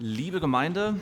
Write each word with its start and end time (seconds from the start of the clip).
Liebe 0.00 0.38
Gemeinde, 0.38 0.94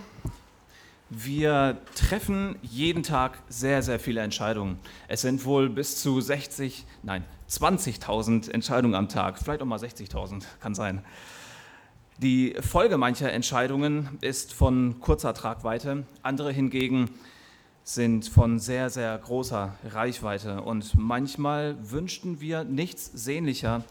wir 1.10 1.82
treffen 1.94 2.56
jeden 2.62 3.02
Tag 3.02 3.42
sehr, 3.46 3.82
sehr 3.82 4.00
viele 4.00 4.22
Entscheidungen. 4.22 4.78
Es 5.06 5.20
sind 5.20 5.44
wohl 5.44 5.68
bis 5.68 6.00
zu 6.00 6.22
60, 6.22 6.86
nein, 7.02 7.22
20.000 7.50 8.50
Entscheidungen 8.50 8.94
am 8.94 9.10
Tag, 9.10 9.38
vielleicht 9.38 9.60
auch 9.60 9.66
mal 9.66 9.78
60.000, 9.78 10.44
kann 10.60 10.74
sein. 10.74 11.04
Die 12.22 12.56
Folge 12.62 12.96
mancher 12.96 13.30
Entscheidungen 13.30 14.16
ist 14.22 14.54
von 14.54 14.98
kurzer 14.98 15.34
Tragweite, 15.34 16.06
andere 16.22 16.50
hingegen 16.50 17.10
sind 17.84 18.26
von 18.26 18.58
sehr, 18.58 18.88
sehr 18.88 19.18
großer 19.18 19.76
Reichweite. 19.84 20.62
Und 20.62 20.94
manchmal 20.94 21.76
wünschten 21.90 22.40
wir 22.40 22.64
nichts 22.64 23.04
sehnlicher, 23.12 23.84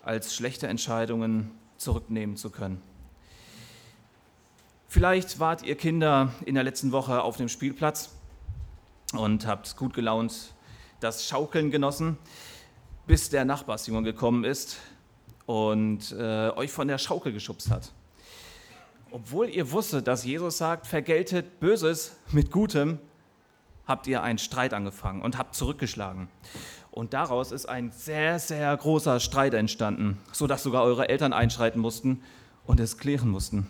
als 0.00 0.34
schlechte 0.34 0.68
Entscheidungen 0.68 1.50
zurücknehmen 1.76 2.38
zu 2.38 2.48
können. 2.48 2.80
Vielleicht 4.92 5.40
wart 5.40 5.62
ihr 5.62 5.74
Kinder 5.74 6.34
in 6.44 6.54
der 6.54 6.64
letzten 6.64 6.92
Woche 6.92 7.22
auf 7.22 7.38
dem 7.38 7.48
Spielplatz 7.48 8.10
und 9.14 9.46
habt 9.46 9.74
gut 9.78 9.94
gelaunt 9.94 10.52
das 11.00 11.26
Schaukeln 11.26 11.70
genossen, 11.70 12.18
bis 13.06 13.30
der 13.30 13.46
Nachbarsjunge 13.46 14.02
gekommen 14.02 14.44
ist 14.44 14.76
und 15.46 16.12
äh, 16.12 16.50
euch 16.50 16.70
von 16.70 16.88
der 16.88 16.98
Schaukel 16.98 17.32
geschubst 17.32 17.70
hat. 17.70 17.90
Obwohl 19.10 19.48
ihr 19.48 19.72
wusstet, 19.72 20.06
dass 20.06 20.26
Jesus 20.26 20.58
sagt, 20.58 20.86
vergeltet 20.86 21.58
Böses 21.58 22.14
mit 22.30 22.50
Gutem, 22.50 22.98
habt 23.86 24.06
ihr 24.08 24.22
einen 24.22 24.38
Streit 24.38 24.74
angefangen 24.74 25.22
und 25.22 25.38
habt 25.38 25.54
zurückgeschlagen. 25.54 26.28
Und 26.90 27.14
daraus 27.14 27.50
ist 27.50 27.64
ein 27.64 27.92
sehr, 27.92 28.38
sehr 28.38 28.76
großer 28.76 29.20
Streit 29.20 29.54
entstanden, 29.54 30.18
sodass 30.32 30.62
sogar 30.62 30.82
eure 30.82 31.08
Eltern 31.08 31.32
einschreiten 31.32 31.80
mussten 31.80 32.22
und 32.66 32.78
es 32.78 32.98
klären 32.98 33.30
mussten. 33.30 33.68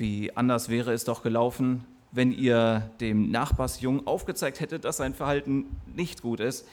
Wie 0.00 0.34
anders 0.34 0.70
wäre 0.70 0.94
es 0.94 1.04
doch 1.04 1.22
gelaufen, 1.22 1.84
wenn 2.10 2.32
ihr 2.32 2.90
dem 3.02 3.30
Nachbarsjungen 3.30 4.06
aufgezeigt 4.06 4.58
hättet, 4.60 4.86
dass 4.86 4.96
sein 4.96 5.12
Verhalten 5.12 5.66
nicht 5.94 6.22
gut 6.22 6.40
ist 6.40 6.66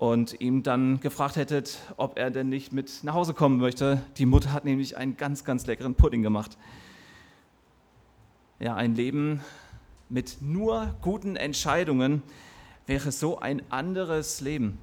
und 0.00 0.40
ihm 0.40 0.64
dann 0.64 0.98
gefragt 0.98 1.36
hättet, 1.36 1.78
ob 1.96 2.18
er 2.18 2.32
denn 2.32 2.48
nicht 2.48 2.72
mit 2.72 3.04
nach 3.04 3.14
Hause 3.14 3.34
kommen 3.34 3.58
möchte. 3.58 4.02
Die 4.16 4.26
Mutter 4.26 4.52
hat 4.52 4.64
nämlich 4.64 4.96
einen 4.96 5.16
ganz, 5.16 5.44
ganz 5.44 5.64
leckeren 5.66 5.94
Pudding 5.94 6.22
gemacht. 6.24 6.58
Ja, 8.58 8.74
ein 8.74 8.96
Leben 8.96 9.40
mit 10.08 10.38
nur 10.42 10.92
guten 11.02 11.36
Entscheidungen 11.36 12.24
wäre 12.88 13.12
so 13.12 13.38
ein 13.38 13.62
anderes 13.70 14.40
Leben. 14.40 14.78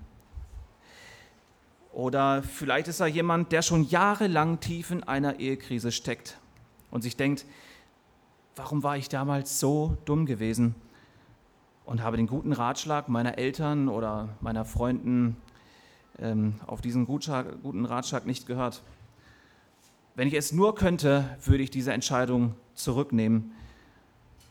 Oder 1.91 2.43
vielleicht 2.43 2.87
ist 2.87 3.01
er 3.01 3.07
jemand, 3.07 3.51
der 3.51 3.61
schon 3.61 3.89
jahrelang 3.89 4.61
tief 4.61 4.89
in 4.89 5.03
einer 5.03 5.41
Ehekrise 5.41 5.91
steckt 5.91 6.37
und 6.91 7.01
sich 7.01 7.17
denkt, 7.17 7.45
warum 8.55 8.83
war 8.83 8.97
ich 8.97 9.09
damals 9.09 9.59
so 9.59 9.97
dumm 10.05 10.25
gewesen 10.25 10.75
und 11.85 12.03
habe 12.03 12.17
den 12.17 12.27
guten 12.27 12.53
Ratschlag 12.53 13.09
meiner 13.09 13.37
Eltern 13.37 13.89
oder 13.89 14.29
meiner 14.39 14.65
Freunden 14.65 15.37
ähm, 16.19 16.55
auf 16.67 16.81
diesen 16.81 17.05
guten 17.05 17.85
Ratschlag 17.85 18.25
nicht 18.25 18.45
gehört. 18.45 18.83
Wenn 20.15 20.27
ich 20.27 20.33
es 20.33 20.51
nur 20.51 20.75
könnte, 20.75 21.37
würde 21.43 21.63
ich 21.63 21.71
diese 21.71 21.93
Entscheidung 21.93 22.55
zurücknehmen 22.75 23.51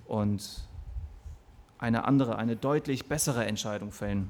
und 0.06 0.64
eine 1.78 2.04
andere, 2.04 2.36
eine 2.36 2.56
deutlich 2.56 3.06
bessere 3.06 3.46
Entscheidung 3.46 3.92
fällen. 3.92 4.28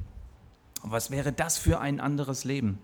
Und 0.83 0.93
was 0.93 1.11
wäre 1.11 1.33
das 1.33 1.59
für 1.59 1.81
ein 1.81 2.01
anderes 2.01 2.45
Leben? 2.45 2.79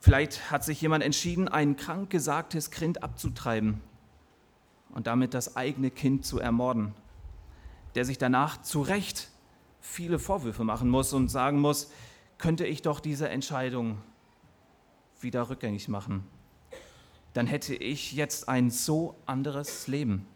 Vielleicht 0.00 0.50
hat 0.50 0.64
sich 0.64 0.80
jemand 0.80 1.04
entschieden, 1.04 1.46
ein 1.46 1.76
krank 1.76 2.08
gesagtes 2.08 2.70
Kind 2.70 3.02
abzutreiben 3.02 3.82
und 4.90 5.06
damit 5.06 5.34
das 5.34 5.56
eigene 5.56 5.90
Kind 5.90 6.24
zu 6.24 6.40
ermorden, 6.40 6.94
der 7.94 8.06
sich 8.06 8.16
danach 8.16 8.62
zu 8.62 8.80
Recht 8.80 9.28
viele 9.80 10.18
Vorwürfe 10.18 10.64
machen 10.64 10.88
muss 10.88 11.12
und 11.12 11.28
sagen 11.28 11.60
muss, 11.60 11.90
könnte 12.38 12.66
ich 12.66 12.80
doch 12.80 13.00
diese 13.00 13.28
Entscheidung 13.28 13.98
wieder 15.20 15.50
rückgängig 15.50 15.88
machen. 15.88 16.24
Dann 17.34 17.46
hätte 17.46 17.74
ich 17.74 18.12
jetzt 18.12 18.48
ein 18.48 18.70
so 18.70 19.14
anderes 19.26 19.86
Leben. 19.86 20.26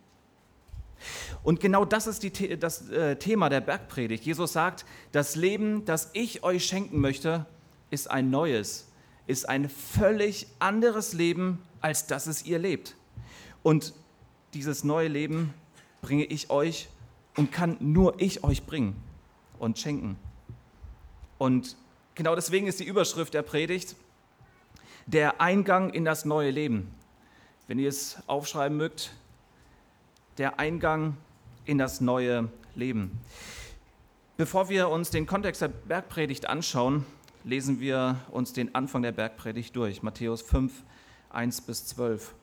Und 1.43 1.61
genau 1.61 1.85
das 1.85 2.07
ist 2.07 2.23
die, 2.23 2.59
das 2.59 2.91
äh, 2.91 3.17
Thema 3.17 3.49
der 3.49 3.61
Bergpredigt. 3.61 4.25
Jesus 4.25 4.53
sagt, 4.53 4.85
das 5.13 5.37
Leben, 5.37 5.85
das 5.87 6.11
ich 6.13 6.43
euch 6.43 6.65
schenken 6.67 7.01
möchte, 7.01 7.47
ist 7.91 8.11
ein 8.11 8.31
neues, 8.31 8.91
ist 9.27 9.49
ein 9.49 9.69
völlig 9.69 10.47
anderes 10.59 11.13
Leben, 11.13 11.63
als 11.81 12.07
das 12.07 12.27
es 12.27 12.45
ihr 12.45 12.59
lebt. 12.59 12.95
Und 13.63 13.95
dieses 14.53 14.85
neue 14.85 15.09
Leben 15.09 15.55
bringe 16.03 16.25
ich 16.25 16.51
euch 16.51 16.89
und 17.37 17.51
kann 17.51 17.77
nur 17.81 18.21
ich 18.21 18.45
euch 18.45 18.65
bringen 18.65 18.97
und 19.59 19.79
schenken. 19.79 20.17
Und 21.39 21.77
genau 22.15 22.35
deswegen 22.35 22.67
ist 22.67 22.81
die 22.81 22.85
Überschrift 22.85 23.35
der 23.35 23.43
Predigt 23.43 23.97
der 25.07 25.41
Eingang 25.41 25.91
in 25.91 26.05
das 26.05 26.25
neue 26.25 26.51
Leben. 26.51 26.95
Wenn 27.67 27.79
ihr 27.79 27.89
es 27.89 28.19
aufschreiben 28.27 28.77
mögt, 28.77 29.15
der 30.39 30.59
Eingang 30.59 31.17
in 31.65 31.79
das 31.79 32.01
neue 32.01 32.49
Leben. 32.75 33.21
Bevor 34.37 34.69
wir 34.69 34.89
uns 34.89 35.11
den 35.11 35.27
Kontext 35.27 35.63
der 35.63 35.69
Bergpredigt 35.69 36.47
anschauen, 36.47 37.07
lesen 37.45 37.79
wir 37.79 38.17
uns 38.31 38.53
den 38.55 38.75
Anfang 38.75 39.03
der 39.03 39.13
Bergpredigt 39.13 39.77
durch, 39.77 40.03
Matthäus 40.03 40.41
5, 40.43 40.73
1 41.31 41.61
bis 41.61 41.87
12. 41.87 42.35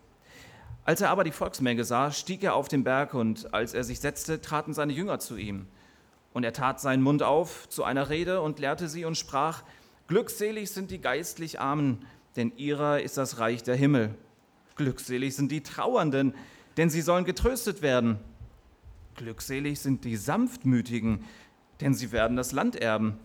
Als 0.86 1.02
er 1.02 1.10
aber 1.10 1.24
die 1.24 1.32
Volksmenge 1.32 1.84
sah, 1.84 2.12
stieg 2.12 2.44
er 2.44 2.56
auf 2.56 2.68
den 2.68 2.84
Berg 2.84 3.14
und 3.14 3.54
als 3.54 3.74
er 3.74 3.84
sich 3.84 4.00
setzte, 4.00 4.42
traten 4.42 4.74
seine 4.74 4.94
Jünger 4.94 5.20
zu 5.20 5.38
ihm. 5.38 5.68
Und 6.34 6.44
er 6.44 6.54
tat 6.54 6.80
seinen 6.80 7.04
Mund 7.04 7.24
auf 7.24 7.68
zu 7.68 7.84
einer 7.84 8.10
Rede 8.10 8.42
und 8.42 8.60
lehrte 8.60 8.88
sie 8.88 9.06
und 9.06 9.18
sprach, 9.18 9.64
Glückselig 10.08 10.72
sind 10.72 10.92
die 10.92 11.00
geistlich 11.00 11.60
Armen, 11.60 12.06
denn 12.36 12.52
ihrer 12.58 13.02
ist 13.02 13.18
das 13.18 13.40
Reich 13.40 13.64
der 13.64 13.76
Himmel. 13.76 14.16
Glückselig 14.76 15.36
sind 15.36 15.52
die 15.52 15.62
Trauernden, 15.62 16.34
denn 16.78 16.90
sie 16.90 17.02
sollen 17.02 17.26
getröstet 17.26 17.82
werden. 17.82 18.20
Glückselig 19.16 19.80
sind 19.80 20.06
die 20.06 20.16
Sanftmütigen, 20.16 21.26
denn 21.80 21.94
sie 21.94 22.12
werden 22.12 22.38
das 22.38 22.52
Land 22.52 22.76
erben. 22.76 23.20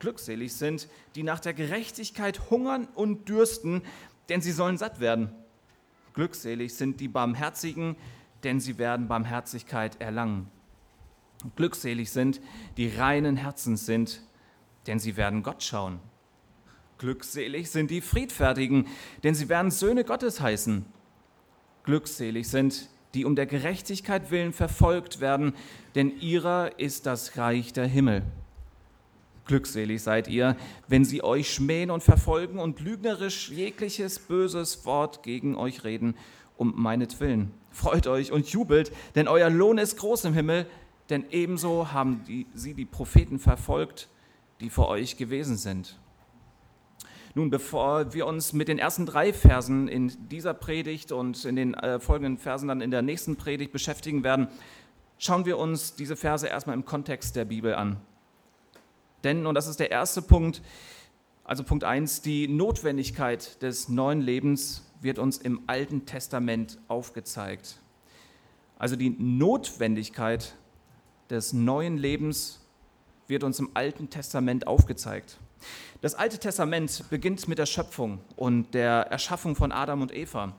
Glückselig 0.00 0.54
sind, 0.54 0.88
die 1.14 1.22
nach 1.22 1.38
der 1.40 1.54
Gerechtigkeit 1.54 2.50
hungern 2.50 2.88
und 2.94 3.28
dürsten, 3.28 3.82
denn 4.28 4.40
sie 4.40 4.52
sollen 4.52 4.78
satt 4.78 4.98
werden. 4.98 5.30
Glückselig 6.14 6.74
sind 6.74 7.00
die 7.00 7.08
Barmherzigen, 7.08 7.96
denn 8.42 8.58
sie 8.58 8.78
werden 8.78 9.06
Barmherzigkeit 9.06 10.00
erlangen. 10.00 10.50
Glückselig 11.54 12.10
sind, 12.10 12.40
die 12.76 12.88
reinen 12.88 13.36
Herzens 13.36 13.86
sind, 13.86 14.22
denn 14.86 14.98
sie 14.98 15.16
werden 15.16 15.42
Gott 15.42 15.62
schauen. 15.62 16.00
Glückselig 16.98 17.70
sind 17.70 17.90
die 17.90 18.00
Friedfertigen, 18.00 18.86
denn 19.22 19.34
sie 19.34 19.48
werden 19.48 19.70
Söhne 19.70 20.04
Gottes 20.04 20.40
heißen. 20.40 20.84
Glückselig 21.84 22.48
sind, 22.48 22.88
die 23.14 23.24
um 23.24 23.36
der 23.36 23.46
Gerechtigkeit 23.46 24.30
willen 24.30 24.52
verfolgt 24.52 25.20
werden, 25.20 25.54
denn 25.94 26.18
ihrer 26.20 26.78
ist 26.78 27.06
das 27.06 27.36
Reich 27.36 27.72
der 27.72 27.86
Himmel. 27.86 28.22
Glückselig 29.50 30.00
seid 30.00 30.28
ihr, 30.28 30.56
wenn 30.86 31.04
sie 31.04 31.24
euch 31.24 31.52
schmähen 31.52 31.90
und 31.90 32.04
verfolgen 32.04 32.60
und 32.60 32.78
lügnerisch 32.78 33.50
jegliches 33.50 34.20
böses 34.20 34.84
Wort 34.84 35.24
gegen 35.24 35.56
euch 35.56 35.82
reden, 35.82 36.14
um 36.56 36.80
meinetwillen. 36.80 37.50
Freut 37.72 38.06
euch 38.06 38.30
und 38.30 38.46
jubelt, 38.50 38.92
denn 39.16 39.26
euer 39.26 39.50
Lohn 39.50 39.78
ist 39.78 39.96
groß 39.96 40.26
im 40.26 40.34
Himmel, 40.34 40.66
denn 41.08 41.24
ebenso 41.32 41.90
haben 41.90 42.22
die, 42.28 42.46
sie 42.54 42.74
die 42.74 42.84
Propheten 42.84 43.40
verfolgt, 43.40 44.08
die 44.60 44.70
vor 44.70 44.86
euch 44.86 45.16
gewesen 45.16 45.56
sind. 45.56 45.98
Nun, 47.34 47.50
bevor 47.50 48.14
wir 48.14 48.26
uns 48.26 48.52
mit 48.52 48.68
den 48.68 48.78
ersten 48.78 49.04
drei 49.04 49.32
Versen 49.32 49.88
in 49.88 50.12
dieser 50.28 50.54
Predigt 50.54 51.10
und 51.10 51.44
in 51.44 51.56
den 51.56 51.74
äh, 51.74 51.98
folgenden 51.98 52.38
Versen 52.38 52.68
dann 52.68 52.80
in 52.80 52.92
der 52.92 53.02
nächsten 53.02 53.34
Predigt 53.34 53.72
beschäftigen 53.72 54.22
werden, 54.22 54.46
schauen 55.18 55.44
wir 55.44 55.58
uns 55.58 55.96
diese 55.96 56.14
Verse 56.14 56.46
erstmal 56.46 56.76
im 56.76 56.84
Kontext 56.84 57.34
der 57.34 57.46
Bibel 57.46 57.74
an. 57.74 58.00
Denn, 59.24 59.46
und 59.46 59.54
das 59.54 59.66
ist 59.66 59.80
der 59.80 59.90
erste 59.90 60.22
Punkt, 60.22 60.62
also 61.44 61.64
Punkt 61.64 61.84
1, 61.84 62.22
die 62.22 62.48
Notwendigkeit 62.48 63.60
des 63.62 63.88
neuen 63.88 64.20
Lebens 64.20 64.84
wird 65.00 65.18
uns 65.18 65.38
im 65.38 65.62
Alten 65.66 66.06
Testament 66.06 66.78
aufgezeigt. 66.88 67.80
Also 68.78 68.96
die 68.96 69.10
Notwendigkeit 69.10 70.54
des 71.28 71.52
neuen 71.52 71.98
Lebens 71.98 72.60
wird 73.26 73.44
uns 73.44 73.58
im 73.58 73.70
Alten 73.74 74.10
Testament 74.10 74.66
aufgezeigt. 74.66 75.38
Das 76.00 76.14
Alte 76.14 76.38
Testament 76.38 77.04
beginnt 77.10 77.46
mit 77.48 77.58
der 77.58 77.66
Schöpfung 77.66 78.20
und 78.36 78.72
der 78.74 79.06
Erschaffung 79.10 79.54
von 79.54 79.72
Adam 79.72 80.02
und 80.02 80.14
Eva. 80.14 80.54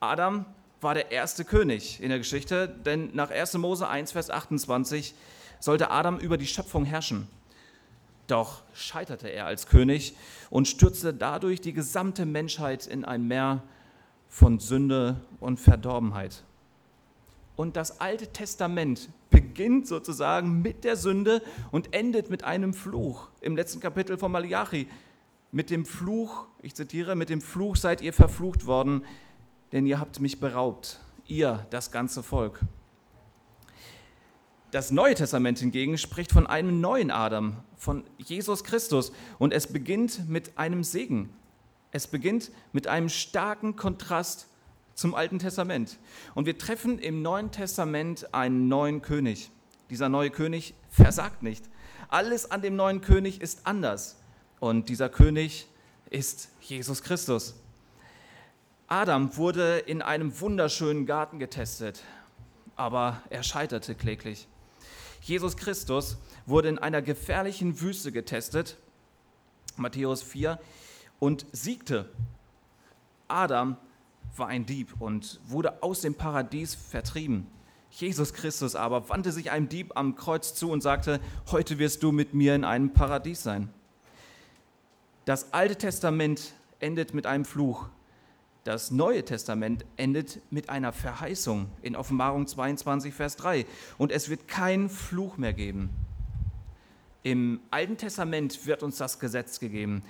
Adam 0.00 0.46
war 0.80 0.94
der 0.94 1.10
erste 1.10 1.44
König 1.44 2.00
in 2.00 2.08
der 2.08 2.18
Geschichte, 2.18 2.68
denn 2.68 3.10
nach 3.14 3.30
1. 3.30 3.54
Mose 3.54 3.88
1, 3.88 4.12
Vers 4.12 4.30
28 4.30 5.14
sollte 5.60 5.90
Adam 5.90 6.18
über 6.18 6.36
die 6.36 6.46
Schöpfung 6.46 6.84
herrschen. 6.84 7.28
Doch 8.26 8.62
scheiterte 8.72 9.28
er 9.28 9.46
als 9.46 9.66
König 9.66 10.16
und 10.50 10.66
stürzte 10.66 11.14
dadurch 11.14 11.60
die 11.60 11.72
gesamte 11.72 12.26
Menschheit 12.26 12.86
in 12.86 13.04
ein 13.04 13.26
Meer 13.26 13.62
von 14.28 14.58
Sünde 14.58 15.20
und 15.40 15.60
Verdorbenheit. 15.60 16.42
Und 17.54 17.76
das 17.76 18.00
Alte 18.00 18.26
Testament 18.32 19.08
beginnt 19.30 19.86
sozusagen 19.86 20.60
mit 20.60 20.84
der 20.84 20.96
Sünde 20.96 21.42
und 21.70 21.94
endet 21.94 22.28
mit 22.28 22.44
einem 22.44 22.74
Fluch. 22.74 23.28
Im 23.40 23.56
letzten 23.56 23.80
Kapitel 23.80 24.18
von 24.18 24.30
Malachi 24.30 24.88
mit 25.52 25.70
dem 25.70 25.86
Fluch, 25.86 26.46
ich 26.60 26.74
zitiere, 26.74 27.16
mit 27.16 27.30
dem 27.30 27.40
Fluch 27.40 27.76
seid 27.76 28.02
ihr 28.02 28.12
verflucht 28.12 28.66
worden, 28.66 29.04
denn 29.72 29.86
ihr 29.86 29.98
habt 29.98 30.20
mich 30.20 30.38
beraubt, 30.38 31.00
ihr, 31.26 31.66
das 31.70 31.90
ganze 31.90 32.22
Volk. 32.22 32.60
Das 34.72 34.90
Neue 34.90 35.14
Testament 35.14 35.60
hingegen 35.60 35.96
spricht 35.96 36.32
von 36.32 36.46
einem 36.46 36.80
neuen 36.80 37.10
Adam, 37.10 37.56
von 37.76 38.04
Jesus 38.18 38.64
Christus. 38.64 39.12
Und 39.38 39.52
es 39.52 39.68
beginnt 39.68 40.28
mit 40.28 40.58
einem 40.58 40.82
Segen. 40.82 41.30
Es 41.92 42.08
beginnt 42.08 42.50
mit 42.72 42.88
einem 42.88 43.08
starken 43.08 43.76
Kontrast 43.76 44.48
zum 44.94 45.14
Alten 45.14 45.38
Testament. 45.38 45.98
Und 46.34 46.46
wir 46.46 46.58
treffen 46.58 46.98
im 46.98 47.22
Neuen 47.22 47.52
Testament 47.52 48.34
einen 48.34 48.68
neuen 48.68 49.02
König. 49.02 49.50
Dieser 49.88 50.08
neue 50.08 50.30
König 50.30 50.74
versagt 50.90 51.42
nicht. 51.42 51.64
Alles 52.08 52.50
an 52.50 52.60
dem 52.60 52.74
neuen 52.76 53.00
König 53.00 53.40
ist 53.40 53.66
anders. 53.66 54.16
Und 54.58 54.88
dieser 54.88 55.08
König 55.08 55.68
ist 56.10 56.50
Jesus 56.60 57.02
Christus. 57.02 57.54
Adam 58.88 59.36
wurde 59.36 59.78
in 59.78 60.02
einem 60.02 60.40
wunderschönen 60.40 61.06
Garten 61.06 61.38
getestet, 61.38 62.02
aber 62.76 63.22
er 63.30 63.42
scheiterte 63.42 63.94
kläglich. 63.94 64.48
Jesus 65.20 65.56
Christus 65.56 66.18
wurde 66.46 66.68
in 66.68 66.78
einer 66.78 67.02
gefährlichen 67.02 67.80
Wüste 67.80 68.12
getestet, 68.12 68.76
Matthäus 69.76 70.22
4, 70.22 70.58
und 71.18 71.46
siegte. 71.52 72.10
Adam 73.28 73.76
war 74.36 74.48
ein 74.48 74.66
Dieb 74.66 75.00
und 75.00 75.40
wurde 75.46 75.82
aus 75.82 76.00
dem 76.00 76.14
Paradies 76.14 76.74
vertrieben. 76.74 77.46
Jesus 77.90 78.34
Christus 78.34 78.76
aber 78.76 79.08
wandte 79.08 79.32
sich 79.32 79.50
einem 79.50 79.68
Dieb 79.68 79.92
am 79.94 80.16
Kreuz 80.16 80.54
zu 80.54 80.70
und 80.70 80.82
sagte, 80.82 81.20
heute 81.50 81.78
wirst 81.78 82.02
du 82.02 82.12
mit 82.12 82.34
mir 82.34 82.54
in 82.54 82.64
einem 82.64 82.92
Paradies 82.92 83.42
sein. 83.42 83.70
Das 85.24 85.52
Alte 85.52 85.76
Testament 85.76 86.54
endet 86.78 87.14
mit 87.14 87.26
einem 87.26 87.44
Fluch. 87.44 87.88
Das 88.66 88.90
Neue 88.90 89.24
Testament 89.24 89.84
endet 89.96 90.40
mit 90.50 90.70
einer 90.70 90.92
Verheißung 90.92 91.68
in 91.82 91.94
Offenbarung 91.94 92.48
22, 92.48 93.14
Vers 93.14 93.36
3. 93.36 93.64
Und 93.96 94.10
es 94.10 94.28
wird 94.28 94.48
keinen 94.48 94.88
Fluch 94.88 95.36
mehr 95.36 95.52
geben. 95.52 95.90
Im 97.22 97.60
Alten 97.70 97.96
Testament 97.96 98.66
wird 98.66 98.82
uns 98.82 98.96
das 98.96 99.20
Gesetz 99.20 99.60
gegeben. 99.60 100.02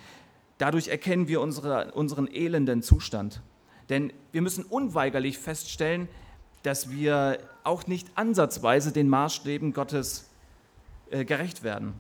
Dadurch 0.57 0.89
erkennen 0.89 1.29
wir 1.29 1.43
unsere, 1.43 1.93
unseren 1.93 2.29
elenden 2.29 2.83
Zustand. 2.83 3.43
Denn 3.91 4.11
wir 4.33 4.41
müssen 4.41 4.65
unweigerlich 4.65 5.37
feststellen, 5.37 6.09
dass 6.63 6.91
wir 6.91 7.39
auch 7.63 7.87
nicht 7.87 8.09
ansatzweise 8.15 8.91
den 8.91 9.11
Maßstäben 9.11 9.75
Gottes 9.75 10.31
äh, 11.11 11.27
gerecht 11.27 11.63
werden. 11.63 11.93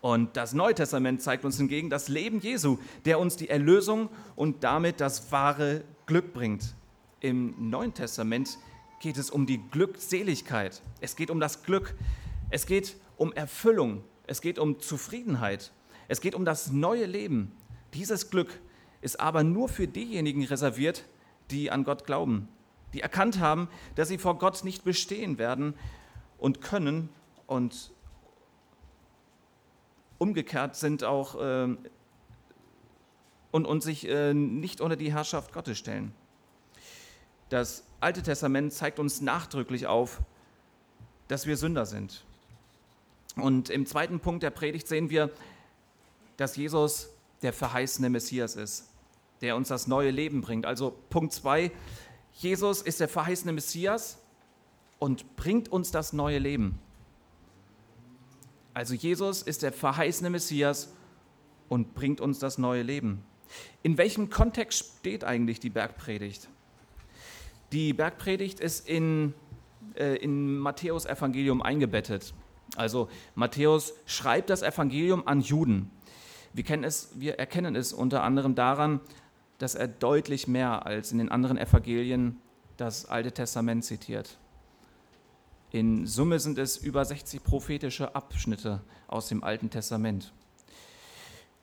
Und 0.00 0.36
das 0.36 0.52
Neue 0.52 0.74
Testament 0.74 1.22
zeigt 1.22 1.44
uns 1.44 1.56
hingegen 1.56 1.90
das 1.90 2.08
Leben 2.08 2.40
Jesu, 2.40 2.78
der 3.04 3.18
uns 3.18 3.36
die 3.36 3.48
Erlösung 3.48 4.08
und 4.36 4.62
damit 4.62 5.00
das 5.00 5.32
wahre 5.32 5.82
Glück 6.06 6.32
bringt. 6.32 6.74
Im 7.20 7.70
Neuen 7.70 7.94
Testament 7.94 8.58
geht 9.00 9.16
es 9.16 9.30
um 9.30 9.46
die 9.46 9.60
Glückseligkeit. 9.70 10.82
Es 11.00 11.16
geht 11.16 11.30
um 11.30 11.40
das 11.40 11.64
Glück. 11.64 11.94
Es 12.50 12.66
geht 12.66 12.96
um 13.16 13.32
Erfüllung. 13.32 14.04
Es 14.26 14.40
geht 14.40 14.58
um 14.58 14.78
Zufriedenheit. 14.78 15.72
Es 16.06 16.20
geht 16.20 16.34
um 16.34 16.44
das 16.44 16.70
neue 16.70 17.06
Leben. 17.06 17.52
Dieses 17.94 18.30
Glück 18.30 18.60
ist 19.00 19.18
aber 19.18 19.42
nur 19.42 19.68
für 19.68 19.88
diejenigen 19.88 20.44
reserviert, 20.44 21.04
die 21.50 21.70
an 21.70 21.84
Gott 21.84 22.04
glauben, 22.04 22.48
die 22.92 23.00
erkannt 23.00 23.40
haben, 23.40 23.68
dass 23.94 24.08
sie 24.08 24.18
vor 24.18 24.38
Gott 24.38 24.64
nicht 24.64 24.84
bestehen 24.84 25.38
werden 25.38 25.74
und 26.38 26.60
können 26.60 27.08
und 27.46 27.92
umgekehrt 30.18 30.76
sind 30.76 31.04
auch 31.04 31.40
äh, 31.40 31.76
und, 33.50 33.66
und 33.66 33.82
sich 33.82 34.06
äh, 34.08 34.34
nicht 34.34 34.80
unter 34.80 34.96
die 34.96 35.12
Herrschaft 35.12 35.52
Gottes 35.52 35.78
stellen. 35.78 36.12
Das 37.48 37.84
Alte 38.00 38.22
Testament 38.22 38.72
zeigt 38.72 38.98
uns 38.98 39.20
nachdrücklich 39.20 39.86
auf, 39.86 40.20
dass 41.28 41.46
wir 41.46 41.56
Sünder 41.56 41.86
sind. 41.86 42.24
Und 43.36 43.70
im 43.70 43.86
zweiten 43.86 44.20
Punkt 44.20 44.42
der 44.42 44.50
Predigt 44.50 44.86
sehen 44.86 45.10
wir, 45.10 45.30
dass 46.36 46.56
Jesus 46.56 47.10
der 47.42 47.52
verheißene 47.52 48.10
Messias 48.10 48.56
ist, 48.56 48.88
der 49.40 49.56
uns 49.56 49.68
das 49.68 49.86
neue 49.86 50.10
Leben 50.10 50.40
bringt. 50.40 50.66
Also 50.66 50.96
Punkt 51.10 51.32
2, 51.32 51.70
Jesus 52.32 52.82
ist 52.82 53.00
der 53.00 53.08
verheißene 53.08 53.52
Messias 53.52 54.18
und 54.98 55.36
bringt 55.36 55.68
uns 55.68 55.90
das 55.90 56.12
neue 56.12 56.38
Leben. 56.38 56.78
Also 58.78 58.94
Jesus 58.94 59.42
ist 59.42 59.64
der 59.64 59.72
verheißene 59.72 60.30
Messias 60.30 60.94
und 61.68 61.94
bringt 61.94 62.20
uns 62.20 62.38
das 62.38 62.58
neue 62.58 62.82
Leben. 62.82 63.24
In 63.82 63.98
welchem 63.98 64.30
Kontext 64.30 64.98
steht 65.00 65.24
eigentlich 65.24 65.58
die 65.58 65.68
Bergpredigt? 65.68 66.48
Die 67.72 67.92
Bergpredigt 67.92 68.60
ist 68.60 68.88
in, 68.88 69.34
äh, 69.96 70.14
in 70.18 70.58
Matthäus 70.58 71.06
Evangelium 71.06 71.60
eingebettet. 71.60 72.34
Also 72.76 73.08
Matthäus 73.34 73.94
schreibt 74.06 74.48
das 74.48 74.62
Evangelium 74.62 75.26
an 75.26 75.40
Juden. 75.40 75.90
Wir, 76.52 76.64
es, 76.84 77.10
wir 77.16 77.36
erkennen 77.36 77.74
es 77.74 77.92
unter 77.92 78.22
anderem 78.22 78.54
daran, 78.54 79.00
dass 79.58 79.74
er 79.74 79.88
deutlich 79.88 80.46
mehr 80.46 80.86
als 80.86 81.10
in 81.10 81.18
den 81.18 81.32
anderen 81.32 81.58
Evangelien 81.58 82.38
das 82.76 83.06
Alte 83.06 83.32
Testament 83.32 83.84
zitiert. 83.84 84.38
In 85.70 86.06
Summe 86.06 86.40
sind 86.40 86.56
es 86.56 86.78
über 86.78 87.04
60 87.04 87.44
prophetische 87.44 88.14
Abschnitte 88.14 88.80
aus 89.06 89.28
dem 89.28 89.44
Alten 89.44 89.68
Testament. 89.68 90.32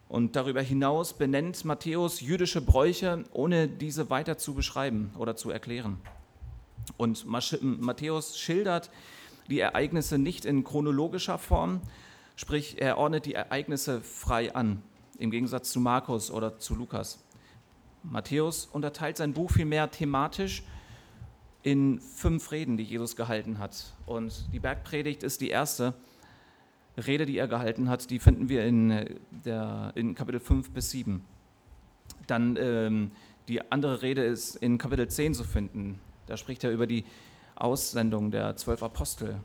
Und 0.07 0.35
darüber 0.35 0.61
hinaus 0.61 1.13
benennt 1.13 1.65
Matthäus 1.65 2.21
jüdische 2.21 2.61
Bräuche, 2.61 3.23
ohne 3.31 3.67
diese 3.67 4.11
weiter 4.11 4.37
zu 4.37 4.53
beschreiben 4.53 5.11
oder 5.17 5.35
zu 5.35 5.49
erklären. 5.49 5.97
Und 6.97 7.25
Matthäus 7.25 8.37
schildert 8.37 8.91
die 9.49 9.59
Ereignisse 9.59 10.19
nicht 10.19 10.45
in 10.45 10.63
chronologischer 10.63 11.39
Form, 11.39 11.81
sprich 12.35 12.79
er 12.79 12.99
ordnet 12.99 13.25
die 13.25 13.33
Ereignisse 13.33 14.01
frei 14.01 14.53
an, 14.53 14.83
im 15.17 15.31
Gegensatz 15.31 15.71
zu 15.71 15.79
Markus 15.79 16.29
oder 16.29 16.59
zu 16.59 16.75
Lukas. 16.75 17.23
Matthäus 18.03 18.69
unterteilt 18.71 19.17
sein 19.17 19.33
Buch 19.33 19.49
vielmehr 19.49 19.89
thematisch 19.89 20.61
in 21.65 21.99
fünf 21.99 22.51
Reden, 22.51 22.77
die 22.77 22.83
Jesus 22.83 23.15
gehalten 23.15 23.57
hat. 23.57 23.95
Und 24.05 24.53
die 24.53 24.59
Bergpredigt 24.59 25.23
ist 25.23 25.41
die 25.41 25.49
erste 25.49 25.95
Rede, 26.95 27.25
die 27.25 27.39
er 27.39 27.47
gehalten 27.47 27.89
hat. 27.89 28.11
Die 28.11 28.19
finden 28.19 28.49
wir 28.49 28.63
in, 28.65 28.91
äh, 28.91 29.15
der, 29.31 29.91
in 29.95 30.13
Kapitel 30.13 30.39
5 30.39 30.69
bis 30.69 30.91
7. 30.91 31.25
Dann 32.27 32.55
ähm, 32.61 33.11
die 33.47 33.71
andere 33.71 34.03
Rede 34.03 34.23
ist 34.23 34.57
in 34.57 34.77
Kapitel 34.77 35.07
10 35.07 35.33
zu 35.33 35.43
finden. 35.43 35.99
Da 36.27 36.37
spricht 36.37 36.63
er 36.63 36.71
über 36.71 36.85
die 36.85 37.03
Aussendung 37.55 38.29
der 38.29 38.55
zwölf 38.57 38.83
Apostel. 38.83 39.39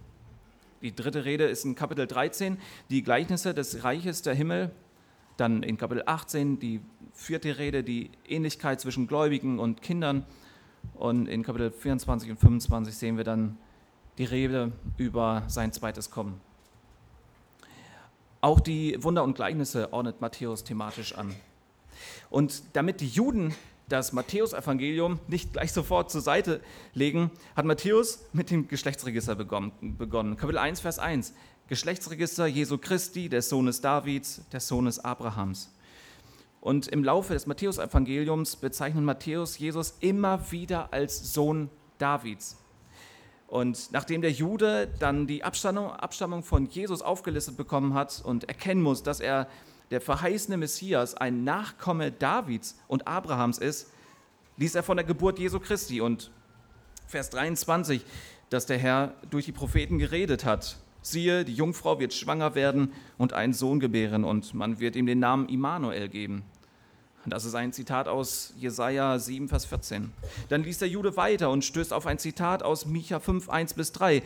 Die 0.83 0.95
dritte 0.95 1.25
Rede 1.25 1.45
ist 1.45 1.65
in 1.65 1.75
Kapitel 1.75 2.07
13, 2.07 2.59
die 2.91 3.03
Gleichnisse 3.03 3.55
des 3.55 3.83
Reiches 3.83 4.21
der 4.21 4.35
Himmel. 4.35 4.71
Dann 5.39 5.63
in 5.63 5.79
Kapitel 5.79 6.03
18 6.05 6.59
die 6.59 6.83
vierte 7.15 7.57
Rede, 7.57 7.83
die 7.83 8.11
Ähnlichkeit 8.29 8.79
zwischen 8.79 9.07
Gläubigen 9.07 9.59
und 9.59 9.81
Kindern. 9.81 10.27
Und 10.95 11.27
in 11.29 11.43
Kapitel 11.43 11.71
24 11.71 12.31
und 12.31 12.39
25 12.39 12.97
sehen 12.97 13.17
wir 13.17 13.25
dann 13.25 13.57
die 14.19 14.25
Rede 14.25 14.73
über 14.99 15.45
sein 15.47 15.73
zweites 15.73 16.11
Kommen. 16.11 16.41
Auch 18.43 18.61
die 18.61 19.03
Wunder 19.03 19.23
und 19.25 19.35
Gleichnisse 19.35 19.93
ordnet 19.93 20.21
Matthäus 20.21 20.65
thematisch 20.65 21.15
an. 21.15 21.35
Und 22.31 22.63
damit 22.75 23.01
die 23.01 23.09
Juden 23.09 23.55
das 23.89 24.13
Matthäusevangelium 24.13 25.19
nicht 25.27 25.53
gleich 25.53 25.73
sofort 25.73 26.11
zur 26.11 26.21
Seite 26.21 26.61
legen, 26.95 27.31
hat 27.57 27.65
Matthäus 27.65 28.21
mit 28.33 28.51
dem 28.51 28.69
Geschlechtsregister 28.69 29.35
begonnen. 29.35 30.37
Kapitel 30.37 30.59
1, 30.59 30.81
Vers 30.81 30.99
1. 30.99 31.35
Geschlechtsregister 31.69 32.47
Jesu 32.47 32.79
Christi, 32.79 33.29
des 33.29 33.49
Sohnes 33.49 33.81
Davids, 33.81 34.43
des 34.53 34.67
Sohnes 34.67 34.99
Abrahams. 34.99 35.71
Und 36.61 36.89
im 36.89 37.03
Laufe 37.03 37.33
des 37.33 37.47
Matthäusevangeliums 37.47 38.57
bezeichnet 38.57 39.03
Matthäus 39.05 39.59
Jesus 39.59 39.95
immer 40.01 40.51
wieder 40.53 40.93
als 40.93 41.33
Sohn 41.33 41.71
Davids. 41.99 42.59
Und 43.47 43.91
nachdem 43.93 44.21
der 44.21 44.31
Jude 44.31 44.89
dann 44.99 45.27
die 45.27 45.43
Abstammung, 45.43 46.45
von 46.45 46.67
Jesus 46.67 47.03
aufgelistet 47.03 47.57
bekommen 47.57 47.95
hat 47.95 48.23
und 48.25 48.45
erkennen 48.45 48.83
muss, 48.83 49.03
dass 49.03 49.21
er 49.21 49.49
der 49.91 50.01
verheißene 50.01 50.57
Messias, 50.57 51.15
ein 51.15 51.43
Nachkomme 51.43 52.13
Davids 52.13 52.79
und 52.87 53.09
Abrahams 53.09 53.59
ist, 53.59 53.91
ließ 54.57 54.75
er 54.75 54.83
von 54.83 54.97
der 54.97 55.05
Geburt 55.05 55.39
Jesu 55.39 55.59
Christi 55.59 56.01
und 56.01 56.31
Vers 57.09 57.31
23, 57.31 58.05
dass 58.51 58.67
der 58.67 58.79
Herr 58.79 59.15
durch 59.31 59.47
die 59.47 59.53
Propheten 59.53 59.99
geredet 59.99 60.45
hat. 60.45 60.77
Siehe, 61.03 61.45
die 61.45 61.55
Jungfrau 61.55 61.99
wird 61.99 62.13
schwanger 62.13 62.55
werden 62.55 62.93
und 63.17 63.33
einen 63.33 63.53
Sohn 63.53 63.81
gebären 63.81 64.25
und 64.25 64.55
man 64.55 64.81
wird 64.81 64.97
ihm 64.97 65.07
den 65.07 65.19
Namen 65.19 65.49
Immanuel 65.49 66.09
geben. 66.09 66.43
Das 67.27 67.45
ist 67.45 67.55
ein 67.55 67.73
Zitat 67.73 68.09
aus 68.09 68.55
Jesaja 68.59 69.19
7, 69.19 69.49
Vers 69.49 69.67
14. 69.67 70.13
Dann 70.49 70.63
liest 70.63 70.81
der 70.81 70.89
Jude 70.89 71.17
weiter 71.17 71.51
und 71.51 71.65
stößt 71.65 71.93
auf 71.93 72.07
ein 72.07 72.19
Zitat 72.19 72.63
aus 72.63 72.87
Micha 72.87 73.21
5, 73.21 73.51
1 73.51 73.75
bis 73.75 73.93
3. 73.93 74.23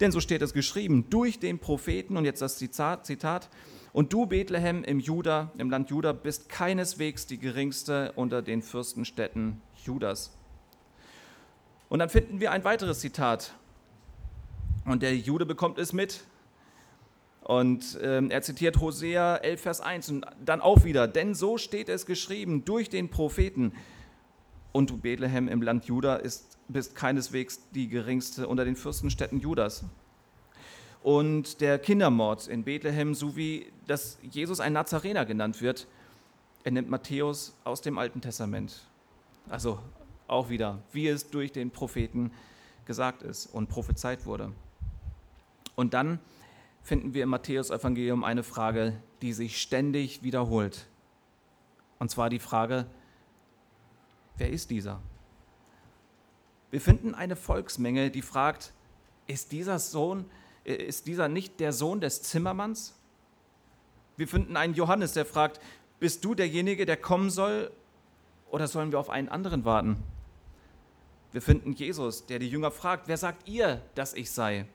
Denn 0.00 0.10
so 0.10 0.20
steht 0.20 0.42
es 0.42 0.54
geschrieben, 0.54 1.06
durch 1.10 1.38
den 1.38 1.58
Propheten, 1.58 2.16
und 2.16 2.24
jetzt 2.24 2.42
das 2.42 2.56
Zitat, 2.58 3.06
Zitat 3.06 3.50
und 3.92 4.12
du, 4.12 4.26
Bethlehem 4.26 4.82
im 4.84 5.00
Juda, 5.00 5.52
im 5.56 5.70
Land 5.70 5.90
Juda, 5.90 6.12
bist 6.12 6.48
keineswegs 6.48 7.26
die 7.26 7.38
geringste 7.38 8.12
unter 8.16 8.42
den 8.42 8.62
Fürstenstädten 8.62 9.60
Judas. 9.84 10.32
Und 11.88 11.98
dann 12.00 12.08
finden 12.08 12.40
wir 12.40 12.50
ein 12.50 12.64
weiteres 12.64 13.00
Zitat. 13.00 13.54
Und 14.84 15.02
der 15.02 15.16
Jude 15.16 15.46
bekommt 15.46 15.78
es 15.78 15.92
mit. 15.92 16.24
Und 17.42 17.98
ähm, 18.02 18.30
er 18.30 18.42
zitiert 18.42 18.80
Hosea 18.80 19.36
11, 19.36 19.60
Vers 19.60 19.80
1 19.80 20.10
und 20.10 20.26
dann 20.44 20.60
auch 20.60 20.84
wieder, 20.84 21.06
denn 21.06 21.34
so 21.34 21.58
steht 21.58 21.90
es 21.90 22.06
geschrieben 22.06 22.64
durch 22.64 22.88
den 22.88 23.10
Propheten. 23.10 23.72
Und 24.72 24.90
du, 24.90 24.96
Bethlehem 24.96 25.48
im 25.48 25.60
Land 25.60 25.84
Juda, 25.84 26.16
ist, 26.16 26.58
bist 26.68 26.94
keineswegs 26.94 27.60
die 27.74 27.88
geringste 27.88 28.48
unter 28.48 28.64
den 28.64 28.76
Fürstenstädten 28.76 29.40
Judas 29.40 29.84
und 31.04 31.60
der 31.60 31.78
Kindermord 31.78 32.48
in 32.48 32.64
Bethlehem, 32.64 33.14
sowie 33.14 33.70
dass 33.86 34.16
Jesus 34.22 34.58
ein 34.58 34.72
Nazarener 34.72 35.26
genannt 35.26 35.60
wird, 35.60 35.86
er 36.64 36.70
nimmt 36.70 36.88
Matthäus 36.88 37.54
aus 37.62 37.82
dem 37.82 37.98
Alten 37.98 38.22
Testament. 38.22 38.86
Also 39.50 39.78
auch 40.28 40.48
wieder, 40.48 40.78
wie 40.92 41.06
es 41.08 41.28
durch 41.28 41.52
den 41.52 41.70
Propheten 41.70 42.32
gesagt 42.86 43.22
ist 43.22 43.44
und 43.52 43.68
prophezeit 43.68 44.24
wurde. 44.24 44.52
Und 45.76 45.94
dann 45.94 46.18
finden 46.82 47.14
wir 47.14 47.22
im 47.22 47.30
Matthäus-Evangelium 47.30 48.24
eine 48.24 48.42
Frage, 48.42 49.00
die 49.22 49.32
sich 49.32 49.60
ständig 49.60 50.22
wiederholt. 50.22 50.86
Und 51.98 52.10
zwar 52.10 52.30
die 52.30 52.38
Frage, 52.38 52.86
wer 54.36 54.50
ist 54.50 54.70
dieser? 54.70 55.00
Wir 56.70 56.80
finden 56.80 57.14
eine 57.14 57.36
Volksmenge, 57.36 58.10
die 58.10 58.22
fragt, 58.22 58.72
ist 59.26 59.52
dieser 59.52 59.78
Sohn 59.78 60.26
ist 60.64 61.06
dieser 61.06 61.28
nicht 61.28 61.60
der 61.60 61.72
Sohn 61.72 62.00
des 62.00 62.22
Zimmermanns? 62.22 62.94
Wir 64.16 64.26
finden 64.26 64.56
einen 64.56 64.74
Johannes, 64.74 65.12
der 65.12 65.26
fragt, 65.26 65.60
bist 66.00 66.24
du 66.24 66.34
derjenige, 66.34 66.86
der 66.86 66.96
kommen 66.96 67.30
soll, 67.30 67.70
oder 68.50 68.66
sollen 68.66 68.92
wir 68.92 68.98
auf 68.98 69.10
einen 69.10 69.28
anderen 69.28 69.64
warten? 69.64 70.02
Wir 71.32 71.42
finden 71.42 71.72
Jesus, 71.72 72.26
der 72.26 72.38
die 72.38 72.48
Jünger 72.48 72.70
fragt, 72.70 73.08
wer 73.08 73.16
sagt 73.16 73.48
ihr, 73.48 73.82
dass 73.94 74.14
ich 74.14 74.30
sei? 74.30 74.66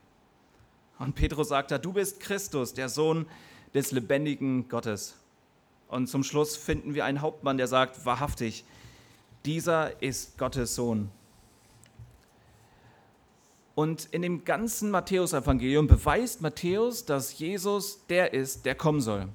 Und 0.99 1.15
Petrus 1.15 1.47
sagt 1.47 1.71
da, 1.71 1.77
du 1.77 1.93
bist 1.93 2.19
Christus, 2.19 2.73
der 2.73 2.89
Sohn 2.89 3.25
des 3.73 3.91
lebendigen 3.91 4.67
Gottes. 4.67 5.15
Und 5.87 6.07
zum 6.07 6.23
Schluss 6.23 6.55
finden 6.55 6.93
wir 6.93 7.05
einen 7.05 7.21
Hauptmann, 7.21 7.57
der 7.57 7.67
sagt, 7.67 8.05
wahrhaftig, 8.05 8.65
dieser 9.45 10.01
ist 10.03 10.37
Gottes 10.37 10.75
Sohn. 10.75 11.09
Und 13.75 14.09
in 14.11 14.21
dem 14.21 14.43
ganzen 14.43 14.91
Matthäusevangelium 14.91 15.87
beweist 15.87 16.41
Matthäus, 16.41 17.05
dass 17.05 17.39
Jesus 17.39 18.05
der 18.07 18.33
ist, 18.33 18.65
der 18.65 18.75
kommen 18.75 18.99
soll. 18.99 19.29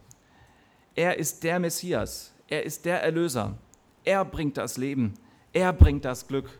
Er 0.94 1.18
ist 1.18 1.42
der 1.42 1.58
Messias, 1.58 2.34
er 2.46 2.62
ist 2.64 2.84
der 2.84 3.02
Erlöser. 3.02 3.56
Er 4.04 4.22
bringt 4.24 4.58
das 4.58 4.76
Leben, 4.76 5.14
er 5.54 5.72
bringt 5.72 6.04
das 6.04 6.28
Glück. 6.28 6.58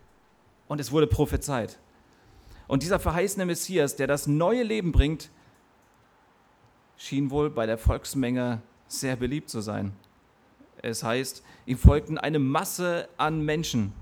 Und 0.67 0.79
es 0.79 0.91
wurde 0.91 1.05
prophezeit. 1.05 1.77
Und 2.67 2.83
dieser 2.83 2.99
verheißene 2.99 3.45
Messias, 3.45 3.95
der 3.95 4.07
das 4.07 4.27
neue 4.27 4.63
Leben 4.63 4.91
bringt, 4.91 5.29
schien 6.97 7.29
wohl 7.29 7.49
bei 7.49 7.65
der 7.65 7.77
Volksmenge 7.77 8.61
sehr 8.87 9.15
beliebt 9.15 9.49
zu 9.49 9.61
sein. 9.61 9.93
Es 10.81 11.03
heißt, 11.03 11.43
ihm 11.65 11.77
folgten 11.77 12.17
eine 12.17 12.39
Masse 12.39 13.09
an 13.17 13.43
Menschen 13.43 13.93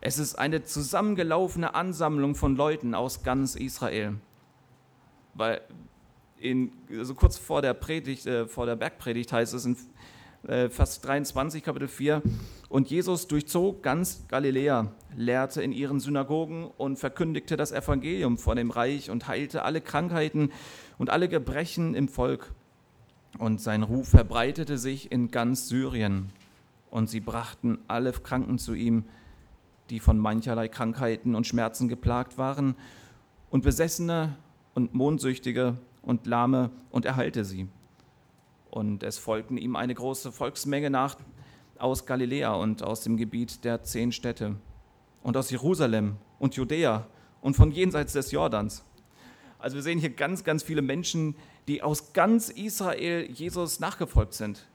es 0.00 0.18
ist 0.18 0.36
eine 0.36 0.62
zusammengelaufene 0.62 1.74
Ansammlung 1.74 2.34
von 2.34 2.56
Leuten 2.56 2.94
aus 2.94 3.22
ganz 3.22 3.56
Israel. 3.56 4.14
Weil 5.34 5.60
in, 6.38 6.72
also 6.90 7.14
kurz 7.14 7.36
vor 7.36 7.62
der, 7.62 7.74
Predigt, 7.74 8.26
äh, 8.26 8.46
vor 8.46 8.66
der 8.66 8.76
Bergpredigt 8.76 9.32
heißt 9.32 9.54
es 9.54 9.64
in 9.64 9.76
äh, 10.46 10.68
Vers 10.68 11.00
23, 11.00 11.62
Kapitel 11.62 11.88
4, 11.88 12.22
und 12.68 12.90
Jesus 12.90 13.26
durchzog 13.26 13.82
ganz 13.82 14.24
Galiläa, 14.28 14.92
lehrte 15.16 15.62
in 15.62 15.72
ihren 15.72 16.00
Synagogen 16.00 16.70
und 16.76 16.98
verkündigte 16.98 17.56
das 17.56 17.72
Evangelium 17.72 18.38
von 18.38 18.56
dem 18.56 18.70
Reich 18.70 19.10
und 19.10 19.26
heilte 19.26 19.62
alle 19.62 19.80
Krankheiten 19.80 20.52
und 20.98 21.10
alle 21.10 21.28
Gebrechen 21.28 21.94
im 21.94 22.08
Volk. 22.08 22.52
Und 23.38 23.60
sein 23.60 23.82
Ruf 23.82 24.08
verbreitete 24.08 24.78
sich 24.78 25.10
in 25.10 25.30
ganz 25.30 25.68
Syrien. 25.68 26.30
Und 26.90 27.08
sie 27.08 27.20
brachten 27.20 27.78
alle 27.88 28.12
Kranken 28.12 28.58
zu 28.58 28.74
ihm, 28.74 29.04
die 29.90 30.00
von 30.00 30.18
mancherlei 30.18 30.68
Krankheiten 30.68 31.34
und 31.34 31.46
Schmerzen 31.46 31.88
geplagt 31.88 32.38
waren, 32.38 32.74
und 33.50 33.62
Besessene 33.62 34.36
und 34.74 34.92
Mondsüchtige 34.92 35.78
und 36.02 36.26
Lahme, 36.26 36.70
und 36.90 37.06
er 37.06 37.16
heilte 37.16 37.44
sie. 37.46 37.66
Und 38.70 39.02
es 39.02 39.18
folgten 39.18 39.56
ihm 39.56 39.76
eine 39.76 39.94
große 39.94 40.32
Volksmenge 40.32 40.90
nach 40.90 41.16
aus 41.78 42.06
Galiläa 42.06 42.54
und 42.54 42.82
aus 42.82 43.02
dem 43.02 43.16
Gebiet 43.16 43.64
der 43.64 43.82
zehn 43.82 44.12
Städte 44.12 44.56
und 45.22 45.36
aus 45.36 45.50
Jerusalem 45.50 46.16
und 46.38 46.56
Judäa 46.56 47.06
und 47.40 47.54
von 47.54 47.70
jenseits 47.70 48.12
des 48.12 48.30
Jordans. 48.30 48.84
Also 49.58 49.76
wir 49.76 49.82
sehen 49.82 49.98
hier 49.98 50.10
ganz, 50.10 50.44
ganz 50.44 50.62
viele 50.62 50.82
Menschen, 50.82 51.34
die 51.66 51.82
aus 51.82 52.12
ganz 52.12 52.48
Israel 52.48 53.28
Jesus 53.30 53.80
nachgefolgt 53.80 54.34
sind. 54.34 54.68